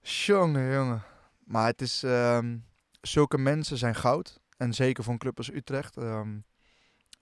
[0.00, 1.02] Jongen, jongen.
[1.44, 2.56] Maar het is, ehm,
[3.00, 4.40] zulke mensen zijn goud.
[4.56, 5.96] En zeker voor een club als Utrecht.
[5.96, 6.38] ehm,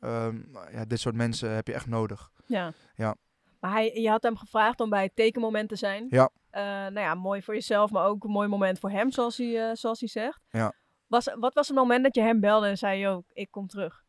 [0.01, 0.37] ehm,
[0.73, 2.31] ja, dit soort mensen heb je echt nodig.
[2.47, 2.73] Ja.
[2.95, 3.17] Ja.
[3.61, 6.07] Maar hij, je had hem gevraagd om bij het tekenmoment te zijn.
[6.09, 6.31] Ja.
[6.51, 9.69] Eh, nou ja, mooi voor jezelf, maar ook een mooi moment voor hem, zoals hij,
[9.69, 10.41] eh, zoals hij zegt.
[10.51, 10.73] Ja.
[11.07, 14.05] Was, wat was het moment dat je hem belde en zei, yo, ik kom terug?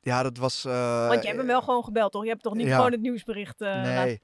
[0.00, 0.64] Ja, dat was...
[0.64, 2.22] eh, Want je hebt hem wel gewoon gebeld, toch?
[2.22, 2.76] Je hebt toch niet ja.
[2.76, 4.20] gewoon het nieuwsbericht laten- Nee,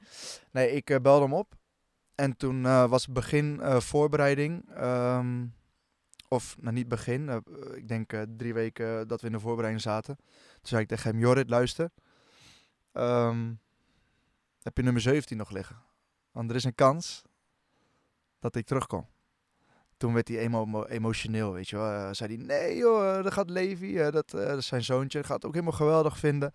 [0.53, 1.55] nee ik belde hem op.
[2.15, 4.71] En toen was het begin voorbereiding.
[4.75, 5.47] ehm,
[6.29, 7.29] of nou, niet begin.
[7.29, 7.37] eh,
[7.75, 10.17] ik denk eh, drie weken dat we in de voorbereiding zaten.
[10.17, 10.27] Toen
[10.63, 11.91] zei ik tegen hem, Jorrit, luister.
[12.93, 13.53] Ehm,
[14.63, 15.77] heb je nummer 17 nog liggen?
[16.33, 17.23] Want er is een kans
[18.39, 19.07] dat ik terugkom.
[19.97, 21.91] Toen werd hij emo emo- emotioneel, weet je wel.
[21.93, 25.25] Eh, zei hij, nee joh, dat gaat Levi, eh, dat, eh, dat is zijn zoontje,
[25.25, 26.53] gaat ook helemaal geweldig vinden.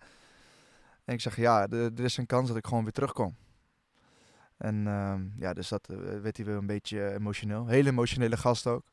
[1.04, 3.36] En ik zeg, ja, er is een kans dat ik gewoon weer terugkom.
[4.56, 7.66] En ehm, ja, dus dat eh, werd hij weer een beetje eh, emotioneel.
[7.66, 8.84] Hele emotionele gast ook.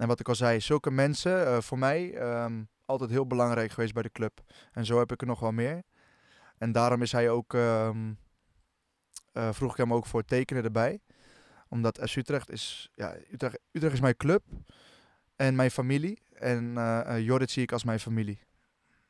[0.00, 3.94] En wat ik al zei, zulke mensen, eh, voor mij, ehm, altijd heel belangrijk geweest
[3.94, 4.40] bij de club.
[4.72, 5.82] En zo heb ik er nog wel meer.
[6.58, 8.12] En daarom is hij ook, ehm,
[9.32, 11.00] eh, vroeg ik hem ook voor tekenen erbij.
[11.68, 14.42] Omdat S Utrecht is, ja, Utrecht, Utrecht is mijn club
[15.36, 16.22] en mijn familie.
[16.34, 18.38] En eh, Jorrit zie ik als mijn familie.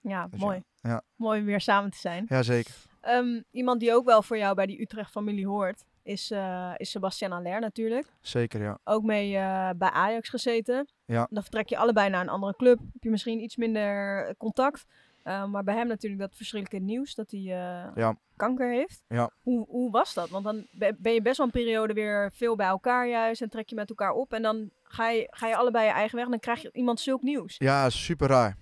[0.01, 0.63] Ja, Dus mooi.
[0.81, 1.03] ja.
[1.17, 2.25] Mooi om weer samen te zijn.
[2.29, 2.75] Jazeker.
[3.01, 7.33] Ehm, iemand die ook wel voor jou bij die Utrecht-familie hoort, is, eh is Sebastian
[7.33, 8.07] Aller natuurlijk.
[8.21, 8.79] Zeker, ja.
[8.85, 10.89] Ook mee eh, bij Ajax gezeten.
[11.05, 11.27] Ja.
[11.31, 12.79] Dan vertrek je allebei naar een andere club.
[12.79, 14.85] Heb je misschien iets minder contact.
[15.23, 18.17] Eh, maar bij hem natuurlijk dat verschrikkelijke nieuws dat hij eh, Ja.
[18.37, 19.03] kanker heeft.
[19.09, 19.31] Ja.
[19.43, 20.29] Hoe, hoe was dat?
[20.29, 23.43] Want dan be- ben je best wel een periode weer veel bij elkaar juist.
[23.43, 24.33] En trek je met elkaar op.
[24.33, 26.25] En dan ga je, ga je allebei je eigen weg.
[26.25, 27.55] En dan krijg je iemand zulk nieuws.
[27.59, 28.57] Ja, super raar.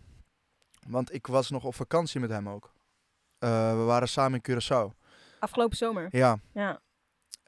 [0.87, 2.73] Want ik was nog op vakantie met hem ook.
[3.39, 4.97] We waren samen in Curaçao.
[5.39, 6.09] Afgelopen zomer.
[6.11, 6.81] Ja, Ja.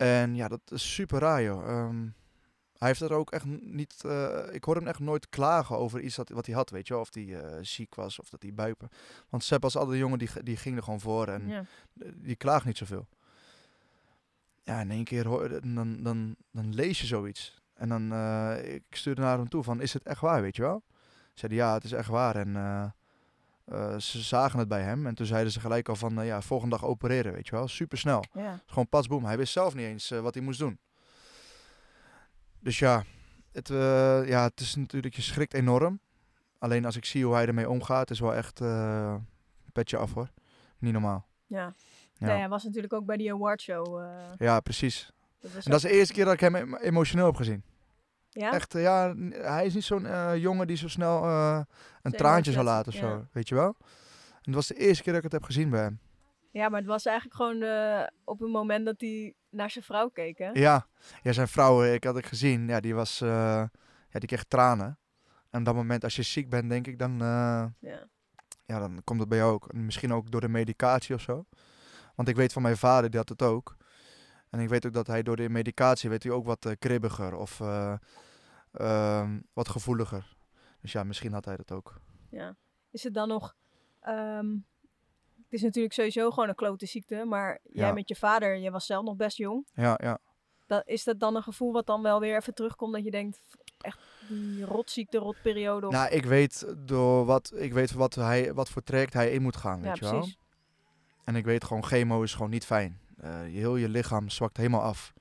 [0.01, 1.69] En ja, dat is super raar, joh.
[1.69, 2.09] Ehm,
[2.79, 4.05] hij heeft er ook echt niet...
[4.05, 6.93] eh, ik hoor hem echt nooit klagen over iets dat, wat hij had, weet je
[6.93, 7.03] wel.
[7.03, 8.89] Of hij eh, ziek was, of dat hij buipen.
[9.29, 11.29] Want Sepp als andere jongen, die, die ging er gewoon voor.
[11.29, 11.65] En ja.
[12.15, 13.09] die klaagt niet zoveel.
[14.63, 17.63] Ja, in één keer hoor, dan, dan, dan lees je zoiets.
[17.75, 20.63] En dan, eh, ik stuurde naar hem toe van, is het echt waar, weet je
[20.63, 20.83] wel?
[21.35, 22.37] Zeiden ja, het is echt waar.
[22.37, 22.57] En
[23.71, 25.07] eh, ze zagen het bij hem.
[25.07, 27.69] En toen zeiden ze gelijk al van, eh, ja, volgende dag opereren, weet je wel?
[27.69, 28.25] Super snel.
[28.33, 28.61] ja.
[28.67, 29.25] Gewoon pas boem.
[29.25, 30.79] Hij wist zelf niet eens eh, wat hij moest doen.
[32.61, 33.05] Dus ja
[33.53, 33.69] het,
[34.29, 36.01] ja, het is natuurlijk, je schrikt enorm.
[36.59, 39.27] Alleen als ik zie hoe hij ermee omgaat, is wel echt een
[39.73, 40.31] petje af hoor.
[40.79, 41.27] Niet normaal.
[41.47, 41.75] ja.
[42.19, 42.27] Ja.
[42.27, 44.03] Nee, hij was natuurlijk ook bij die awardshow.
[44.37, 45.11] Ja, precies.
[45.41, 47.63] dat En dat is de eerste keer dat ik hem em- emotioneel heb gezien.
[48.31, 48.53] Ja?
[48.53, 51.61] Echt, eh, ja, hij is niet zo'n eh, jongen die zo snel eh,
[52.03, 53.27] een traantje zal emoties laten of zo.
[53.33, 53.77] Weet je wel?
[54.29, 56.01] En het was de eerste keer dat ik het heb gezien bij hem.
[56.51, 57.63] Ja, maar het was eigenlijk gewoon
[58.25, 60.51] op een moment dat hij naar zijn vrouw keek, hè?
[60.53, 60.87] Ja,
[61.23, 63.69] ja zijn vrouw, ik had ik gezien, ja, die was, ja,
[64.11, 64.99] die kreeg tranen.
[65.51, 68.09] En op dat moment, als je ziek bent, denk ik, dan, Ja.
[68.67, 69.69] ja, dan komt het bij jou ook.
[69.69, 71.45] En Misschien ook door de medicatie of zo.
[72.15, 73.77] Want ik weet van mijn vader, die had het ook.
[74.51, 77.35] En ik weet ook dat hij door de medicatie, weet hij ook wat eh, kribbiger
[77.35, 77.95] of eh,
[78.73, 80.37] ehm, wat gevoeliger.
[80.81, 82.01] Dus ja, misschien had hij dat ook.
[82.31, 82.57] ja.
[82.93, 83.57] Is het dan nog...
[84.01, 84.47] ehm,
[85.45, 87.93] het is natuurlijk sowieso gewoon een klote ziekte, maar jij Ja.
[87.93, 89.67] met je vader, je was zelf nog best jong.
[89.75, 90.19] Ja, ja.
[90.67, 93.41] Dat, is dat dan een gevoel wat dan wel weer even terugkomt dat je denkt,
[93.81, 93.99] echt
[94.29, 95.87] die rotziekte, rotperiode?
[95.87, 95.93] Of...
[95.93, 99.57] Nou, ik weet, door wat, ik weet wat, hij, wat voor traject hij in moet
[99.57, 100.15] gaan, ja, weet je wel.
[100.19, 100.39] precies.
[101.25, 103.01] En ik weet gewoon, chemo is gewoon niet fijn.
[103.21, 105.13] Eh, je, heel je lichaam zwakt helemaal af.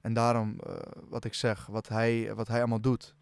[0.00, 0.72] En daarom, eh,
[1.08, 3.14] wat ik zeg, wat hij, wat hij allemaal doet.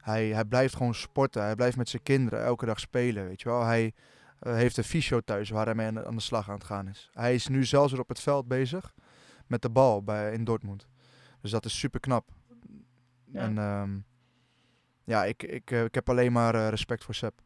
[0.00, 1.42] Hij, hij blijft gewoon sporten.
[1.42, 3.64] Hij blijft met zijn kinderen elke dag spelen, weet je wel.
[3.64, 3.92] Hij
[4.38, 6.88] eh, heeft een fysio thuis waar hij mee aan, aan de slag aan het gaan
[6.88, 7.10] is.
[7.12, 8.94] Hij is nu zelfs weer op het veld bezig
[9.46, 10.86] met de bal bij, in Dortmund.
[11.40, 12.30] Dus dat is super knap.
[13.24, 13.40] Ja.
[13.40, 13.98] En ehm,
[15.04, 17.40] ja, ik, ik, eh, ik heb alleen maar eh, respect voor Sepp.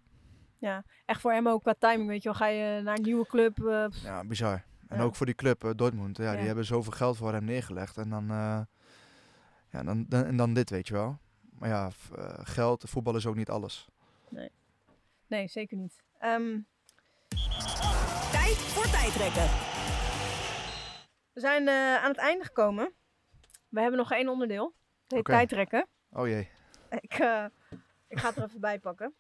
[1.06, 2.38] Echt voor hem ook qua timing, weet je wel.
[2.38, 4.64] Ga je naar een nieuwe club, eh, Ja, bizar.
[4.89, 5.03] En Ja.
[5.03, 6.16] ook voor die club, eh, Dortmund.
[6.16, 6.36] Ja, Ja.
[6.36, 7.97] Die hebben zoveel geld voor hem neergelegd.
[7.97, 8.61] En dan, eh,
[9.70, 11.18] ja, dan, dan, en dan dit, weet je wel.
[11.59, 13.89] Maar ja, eh, geld, voetbal is ook niet alles.
[15.26, 16.03] nee, zeker niet.
[16.18, 16.59] Ehm,
[18.32, 19.49] Tijd voor tijdrekken.
[21.32, 22.93] we zijn eh, aan het einde gekomen.
[23.68, 24.74] We hebben nog één onderdeel.
[25.03, 25.86] Het heet tijdrekken.
[26.12, 26.49] Oh jee.
[27.01, 27.45] Ik, eh,
[28.09, 29.14] ik ga het er even bij pakken.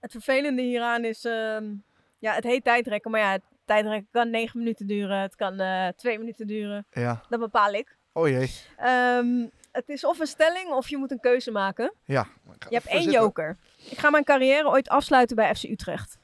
[0.00, 1.74] Het vervelende hieraan is, ehm,
[2.18, 5.20] Ja, het heet tijdrekken, maar ja, tijdrekken kan negen minuten duren.
[5.20, 6.86] Het kan eh, twee minuten duren.
[6.90, 7.22] Ja.
[7.28, 7.96] Dat bepaal ik.
[8.12, 8.50] Oh jee.
[8.76, 11.92] Ehm, het is of een stelling of je moet een keuze maken.
[12.04, 12.26] Ja.
[12.68, 13.56] Je hebt één joker.
[13.90, 16.18] Ik ga mijn carrière ooit afsluiten bij FC Utrecht.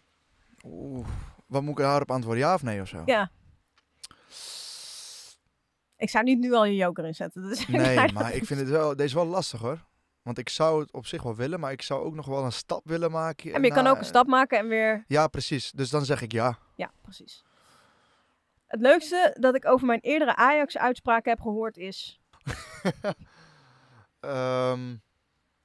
[0.65, 1.07] Oeh.
[1.47, 2.43] Wat moet ik daarop antwoorden?
[2.43, 3.03] Ja of nee of zo?
[3.05, 3.31] Ja.
[5.97, 7.43] Ik zou niet nu al je joker inzetten.
[7.43, 9.79] Dus Nee, maar ik vind het wel, deze wel lastig hoor.
[10.23, 12.53] Want ik zou het op zich wel willen, maar ik zou ook nog wel een
[12.53, 13.55] stap willen maken.
[13.55, 15.05] En je kan ook een stap maken en weer...
[15.07, 15.71] Ja, precies.
[15.71, 16.59] Dus dan zeg ik ja.
[16.83, 17.45] Ja, precies.
[18.67, 22.21] Het leukste dat ik over mijn eerdere Ajax-uitspraak heb gehoord is...
[24.21, 24.97] Ehm,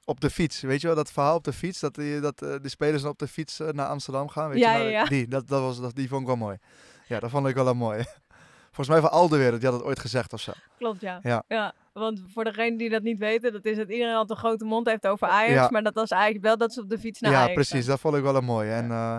[0.04, 2.54] op de fiets, weet je wel, dat verhaal op de fiets, dat, die, dat eh,
[2.62, 5.04] de spelers dan op de fiets eh, naar Amsterdam gaan, weet Ja, je, ja, ja.
[5.04, 6.58] Die, dat, dat was, dat, die vond ik wel mooi.
[7.06, 8.04] Ja, dat vond ik wel een mooi.
[8.72, 10.52] Volgens mij van Aldewereld, die had het ooit gezegd of zo.
[10.78, 11.42] Klopt, ja.
[11.48, 11.72] Ja.
[11.92, 14.86] Want voor degenen die dat niet weten, dat is dat iedereen altijd een grote mond
[14.86, 15.54] heeft over Ajax.
[15.54, 15.68] Ja.
[15.70, 17.88] Maar dat was eigenlijk wel dat ze op de fiets naar ja, Ajax precies, gaan.
[17.88, 18.70] dat vond ik wel een mooi.
[18.70, 19.16] En eh,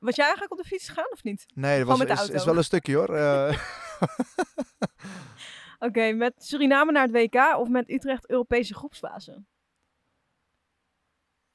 [0.00, 1.46] Was jij eigenlijk op de fiets gegaan of niet?
[1.54, 2.34] nee, dat was, met de is, auto.
[2.34, 3.14] is wel een stukje hoor.
[3.14, 3.58] Eh,
[5.78, 9.44] Oké, met Suriname naar het WK of met Utrecht Europese groepsfase?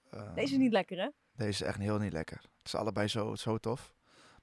[0.10, 1.10] eh, Deze is niet lekker, hè?
[1.32, 2.38] Deze is echt heel niet lekker.
[2.38, 3.94] Het is allebei zo, zo tof.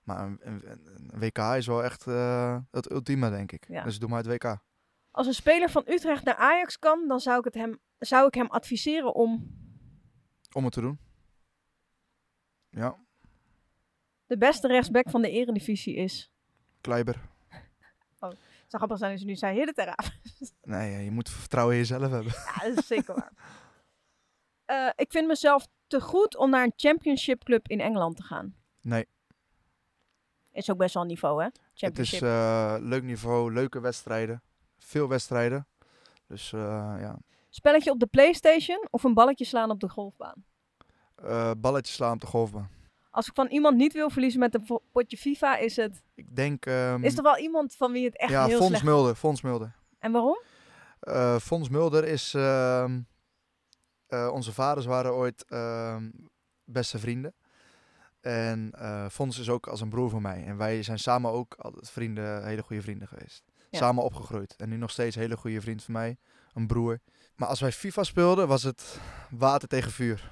[0.03, 3.69] Maar een, een, een- een WK is wel echt eh, het ultieme, denk ik.
[3.69, 3.85] Ja.
[3.85, 4.57] Dus doe maar het WK.
[5.11, 8.35] Als een speler van Utrecht naar Ajax kan, dan zou ik, het hem, zou ik
[8.35, 9.61] hem adviseren om
[10.53, 10.99] Om het te doen.
[12.69, 13.02] Ja,
[14.33, 16.31] de beste rechtsback van de eredivisie is.
[16.81, 17.15] Kleiber.
[18.19, 19.95] Het zou grappig zijn als je nu zei, Hidde.
[20.63, 22.33] Nee, je moet vertrouwen in jezelf hebben.
[22.33, 23.33] Ja, dat is zeker waar.
[24.65, 28.55] Eh, ik vind mezelf te goed om naar een championship club in Engeland te gaan.
[28.81, 29.07] Nee,
[30.53, 31.49] Is ook best wel een niveau, hè?
[31.75, 34.43] het is eh, leuk niveau, leuke wedstrijden.
[34.79, 35.67] Veel wedstrijden.
[36.27, 37.19] Dus eh, ja,
[37.51, 40.45] Spelletje op de Playstation of een balletje slaan op de golfbaan?
[41.59, 42.71] Balletjes slaan op de golfbaan.
[43.15, 46.03] Als ik van iemand niet wil verliezen met een potje FIFA, is het...
[46.15, 46.67] Ik denk...
[46.67, 48.85] ehm, Is er wel iemand van wie het echt ja, heel Fons slecht...
[48.85, 49.15] Mulder.
[49.15, 49.75] Fons Mulder.
[49.99, 50.41] En waarom?
[51.01, 52.35] Eh Fons Mulder is...
[52.35, 53.01] ehm,
[54.07, 56.11] eh, onze vaders waren ooit ehm,
[56.65, 57.35] beste vrienden.
[58.21, 60.45] En eh Fons is ook als een broer van mij.
[60.47, 63.43] En wij zijn samen ook altijd vrienden, hele goede vrienden geweest.
[63.71, 63.79] Ja.
[63.79, 64.57] Samen opgegroeid.
[64.57, 66.17] En nu nog steeds een hele goede vriend van mij.
[66.55, 66.99] Een broer.
[67.37, 69.01] Maar als wij FIFA speelden, was het
[69.31, 70.31] water tegen vuur.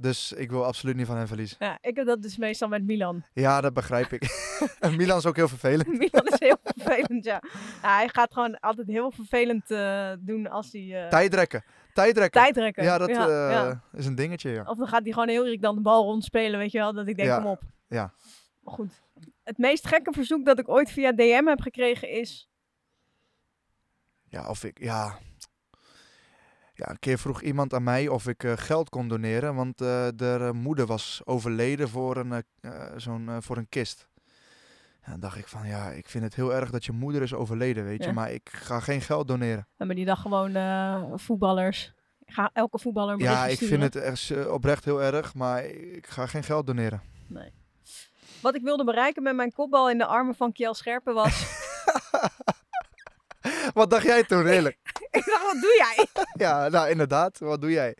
[0.00, 1.56] Dus ik wil absoluut niet van hem verliezen.
[1.60, 3.24] Ja, ik heb dat dus meestal met Milan.
[3.32, 4.22] Ja, dat begrijp ik.
[4.78, 5.88] en Milan is ook heel vervelend.
[5.98, 7.42] Milan is heel vervelend, ja.
[7.82, 7.96] ja.
[7.96, 11.02] Hij gaat gewoon altijd heel vervelend eh, doen als hij...
[11.04, 11.64] eh Tijdrekken.
[11.92, 12.40] Tijdrekken.
[12.42, 12.84] tijdrekken.
[12.84, 13.82] Ja, dat ja, eh, ja.
[13.92, 14.62] is een dingetje, ja.
[14.66, 16.92] Of dan gaat hij gewoon heel irritant de bal rondspelen, weet je wel.
[16.92, 17.62] Dat ik denk, kom op.
[17.86, 18.12] ja.
[18.60, 19.02] Maar goed.
[19.44, 22.48] Het meest gekke verzoek dat ik ooit via DM heb gekregen is...
[24.28, 25.18] Ja, of ik, ja.
[26.80, 30.06] Ja, een keer vroeg iemand aan mij of ik eh, geld kon doneren, want eh
[30.14, 34.08] de eh, moeder was overleden voor een, eh, eh, zo'n, eh, voor een kist.
[35.00, 37.34] En dan dacht ik van, ja, ik vind het heel erg dat je moeder is
[37.34, 38.12] overleden, weet je, Ja.
[38.14, 39.58] maar ik ga geen geld doneren.
[39.68, 41.94] We hebben die dag gewoon eh, voetballers.
[42.24, 45.64] Ik ga elke voetballer een Ja, ik vind het echt, eh, oprecht heel erg, maar
[45.64, 47.02] ik ga geen geld doneren.
[48.42, 51.34] Wat ik wilde bereiken met mijn kopbal in de armen van Kiel Scherpen was...
[53.74, 54.78] Wat dacht jij toen, eerlijk?
[55.10, 56.06] ik dacht, wat doe jij?
[56.46, 57.38] Ja, nou inderdaad.
[57.38, 57.96] Wat doe jij?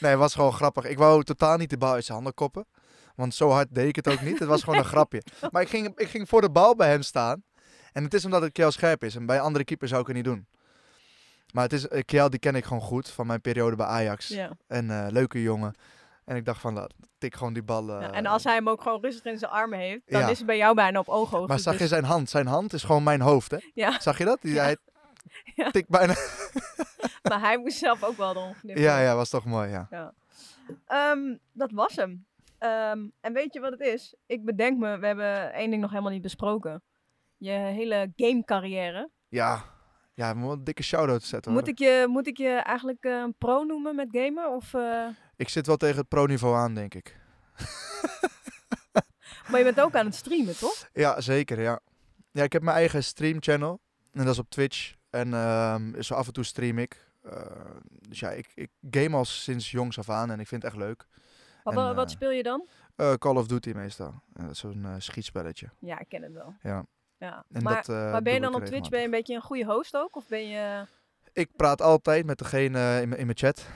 [0.00, 0.84] Nee, het was gewoon grappig.
[0.84, 2.66] Ik wou totaal niet de bal uit zijn handen koppen.
[3.14, 4.38] Want zo hard deed ik het ook niet.
[4.38, 5.22] Het was gewoon een grapje.
[5.50, 7.42] Maar ik ging, ik ging voor de bal bij hem staan.
[7.92, 9.14] En het is omdat het Kjell scherp is.
[9.16, 10.46] En bij andere keepers zou ik het niet doen.
[11.52, 13.08] Maar het is, eh, Kjell die ken ik gewoon goed.
[13.10, 14.28] Van mijn periode bij Ajax.
[14.28, 14.50] Ja.
[14.66, 15.74] En eh, leuke jongen.
[16.24, 17.90] En ik dacht van, laat, tik gewoon die bal.
[17.94, 20.28] eh, Ja, en als hij hem ook gewoon rustig in zijn armen heeft, dan Ja.
[20.28, 21.48] is het bij jou bijna op ooghoogte.
[21.48, 22.30] Maar zag je dus- zijn hand?
[22.30, 23.58] Zijn hand is gewoon mijn hoofd, hè?
[23.74, 24.38] Ja, Zag je dat?
[24.42, 24.58] Die.
[24.58, 24.76] Hij
[25.54, 25.70] Ja.
[25.70, 26.14] tikt bijna...
[27.28, 28.82] maar hij moest zelf ook wel knippen.
[28.82, 30.12] Ja, ja, was toch mooi, ja.
[30.86, 32.26] Ehm, dat was hem.
[32.58, 34.14] Ehm, en weet je wat het is?
[34.26, 36.82] Ik bedenk me, we hebben één ding nog helemaal niet besproken.
[37.36, 39.10] Je hele gamecarrière.
[39.28, 39.64] Ja,
[40.14, 41.52] ja, we moeten een dikke shout-out zetten.
[41.52, 41.60] hoor.
[41.60, 44.50] Moet ik, je, moet ik je eigenlijk eh, een pro noemen met gamen?
[44.54, 47.16] Of, eh, Ik zit wel tegen het pro-niveau aan, denk ik.
[49.50, 50.88] Maar je bent ook aan het streamen, toch?
[50.92, 51.80] Ja, zeker, ja.
[52.30, 53.80] Ja, ik heb mijn eigen stream-channel.
[54.12, 54.94] En dat is op Twitch.
[55.10, 57.06] En ehm, zo af en toe stream ik.
[57.22, 57.40] Eh,
[58.08, 60.80] dus ja, ik, ik game al sinds jongs af aan en ik vind het echt
[60.82, 61.06] leuk.
[61.64, 62.66] Wat, En, wat, wat eh, speel je dan?
[62.96, 64.22] Eh, Call of Duty meestal.
[64.34, 65.70] Ja, dat is zo'n schietspelletje.
[65.78, 66.54] Ja, ik ken het wel.
[66.62, 66.84] Ja.
[67.18, 67.44] Ja.
[67.52, 69.64] En maar, dat, maar ben je dan op Twitch ben je een beetje een goede
[69.64, 70.16] host ook?
[70.16, 70.84] Of ben je...
[71.32, 73.66] Ik praat altijd met degene in mijn- in mijn chat.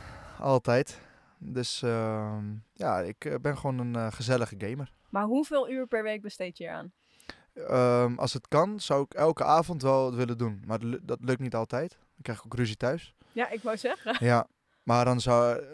[0.41, 1.01] Altijd.
[1.39, 4.93] Dus ehm, ja, ik ben gewoon een gezellige gamer.
[5.11, 6.91] Maar hoeveel uur per week besteed je hier
[7.55, 10.63] Ehm, als het kan, zou ik elke avond wel willen doen.
[10.67, 11.91] Maar dat lu- dat lukt niet altijd.
[11.91, 13.15] Dan krijg ik ook ruzie thuis.
[13.33, 14.17] Ja, ik wou zeggen.
[14.27, 14.47] Ja,
[14.83, 15.65] maar dan zou,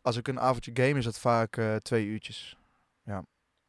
[0.00, 2.58] als ik een avondje game, is dat vaak eh, twee uurtjes.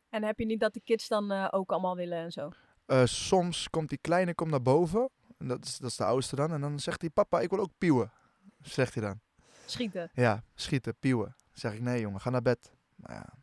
[0.09, 2.49] En heb je niet dat de kids dan eh, ook allemaal willen en zo?
[2.85, 5.09] Eh, soms komt die kleine komt naar boven.
[5.37, 6.51] En dat, is, dat is de oudste dan.
[6.53, 8.11] En dan zegt hij, papa, ik wil ook pieuwen.
[8.61, 9.19] Zegt hij dan.
[9.65, 10.09] Schieten.
[10.13, 11.25] Ja, schieten, pieuwen.
[11.37, 12.71] Dan zeg ik, nee jongen, ga naar bed.
[12.95, 13.33] Maar ja,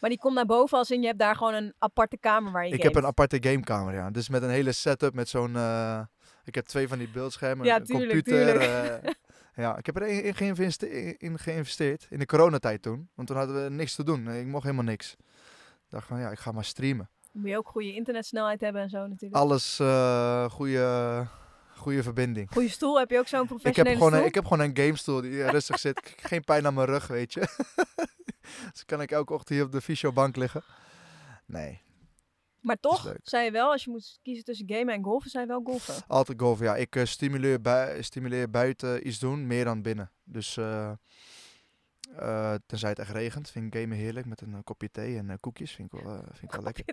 [0.00, 2.66] Maar die komt naar boven als in je hebt daar gewoon een aparte kamer waar
[2.66, 4.10] je ik heb een aparte gamekamer, ja.
[4.10, 5.56] Dus met een hele setup, met zo'n...
[5.56, 6.00] eh,
[6.44, 8.58] ik heb twee van die beeldschermen, Ja, een tuurlijk, computer.
[8.58, 9.02] tuurlijk.
[9.04, 9.12] eh,
[9.64, 12.06] ja, ik heb er in, in, geïnveste- in geïnvesteerd.
[12.10, 13.08] In de coronatijd toen.
[13.14, 14.28] Want toen hadden we niks te doen.
[14.28, 15.12] Ik mocht helemaal niks.
[15.18, 17.10] Ik dacht van, ja, ik ga maar streamen.
[17.32, 19.34] Moet je ook goede internetsnelheid hebben en zo natuurlijk.
[19.40, 21.26] Alles uh, goede,
[21.78, 22.50] goede verbinding.
[22.52, 24.76] Goede stoel, heb je ook zo'n Ik heb, professionele gewoon een, ik heb gewoon een
[24.76, 26.14] gamestoel die eh, rustig zit.
[26.16, 27.40] Geen pijn aan mijn rug, weet je.
[28.72, 30.62] dus kan ik elke ochtend hier op de fysiobank liggen.
[31.46, 31.80] Nee,
[32.60, 35.50] Maar toch, zei je wel, als je moet kiezen tussen gamen en golfen, zei je
[35.50, 35.94] wel golfen.
[36.06, 36.66] altijd golven.
[36.66, 40.10] Ja, ik eh, stimuleer, bui- stimuleer buiten iets doen meer dan binnen.
[40.24, 40.90] Dus eh,
[42.16, 44.26] eh, tenzij het echt regent, vind ik gamen heerlijk.
[44.26, 45.72] Met een kopje thee en koekjes.
[45.72, 46.84] Vind ik wel, vind ik wel lekker.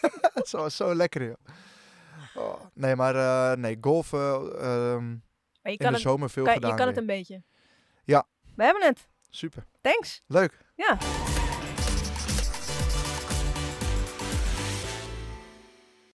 [0.48, 1.36] zo, zo lekker, joh.
[2.34, 5.18] Oh, nee, maar eh, nee, golfen ehm, Maar
[5.62, 7.42] je in kan, de het, zomer veel kan, gedaan je kan het een beetje.
[8.04, 8.26] Ja.
[8.56, 9.08] We hebben het.
[9.28, 9.66] Super.
[9.80, 10.22] Thanks.
[10.26, 10.58] Leuk.
[10.74, 10.98] Ja.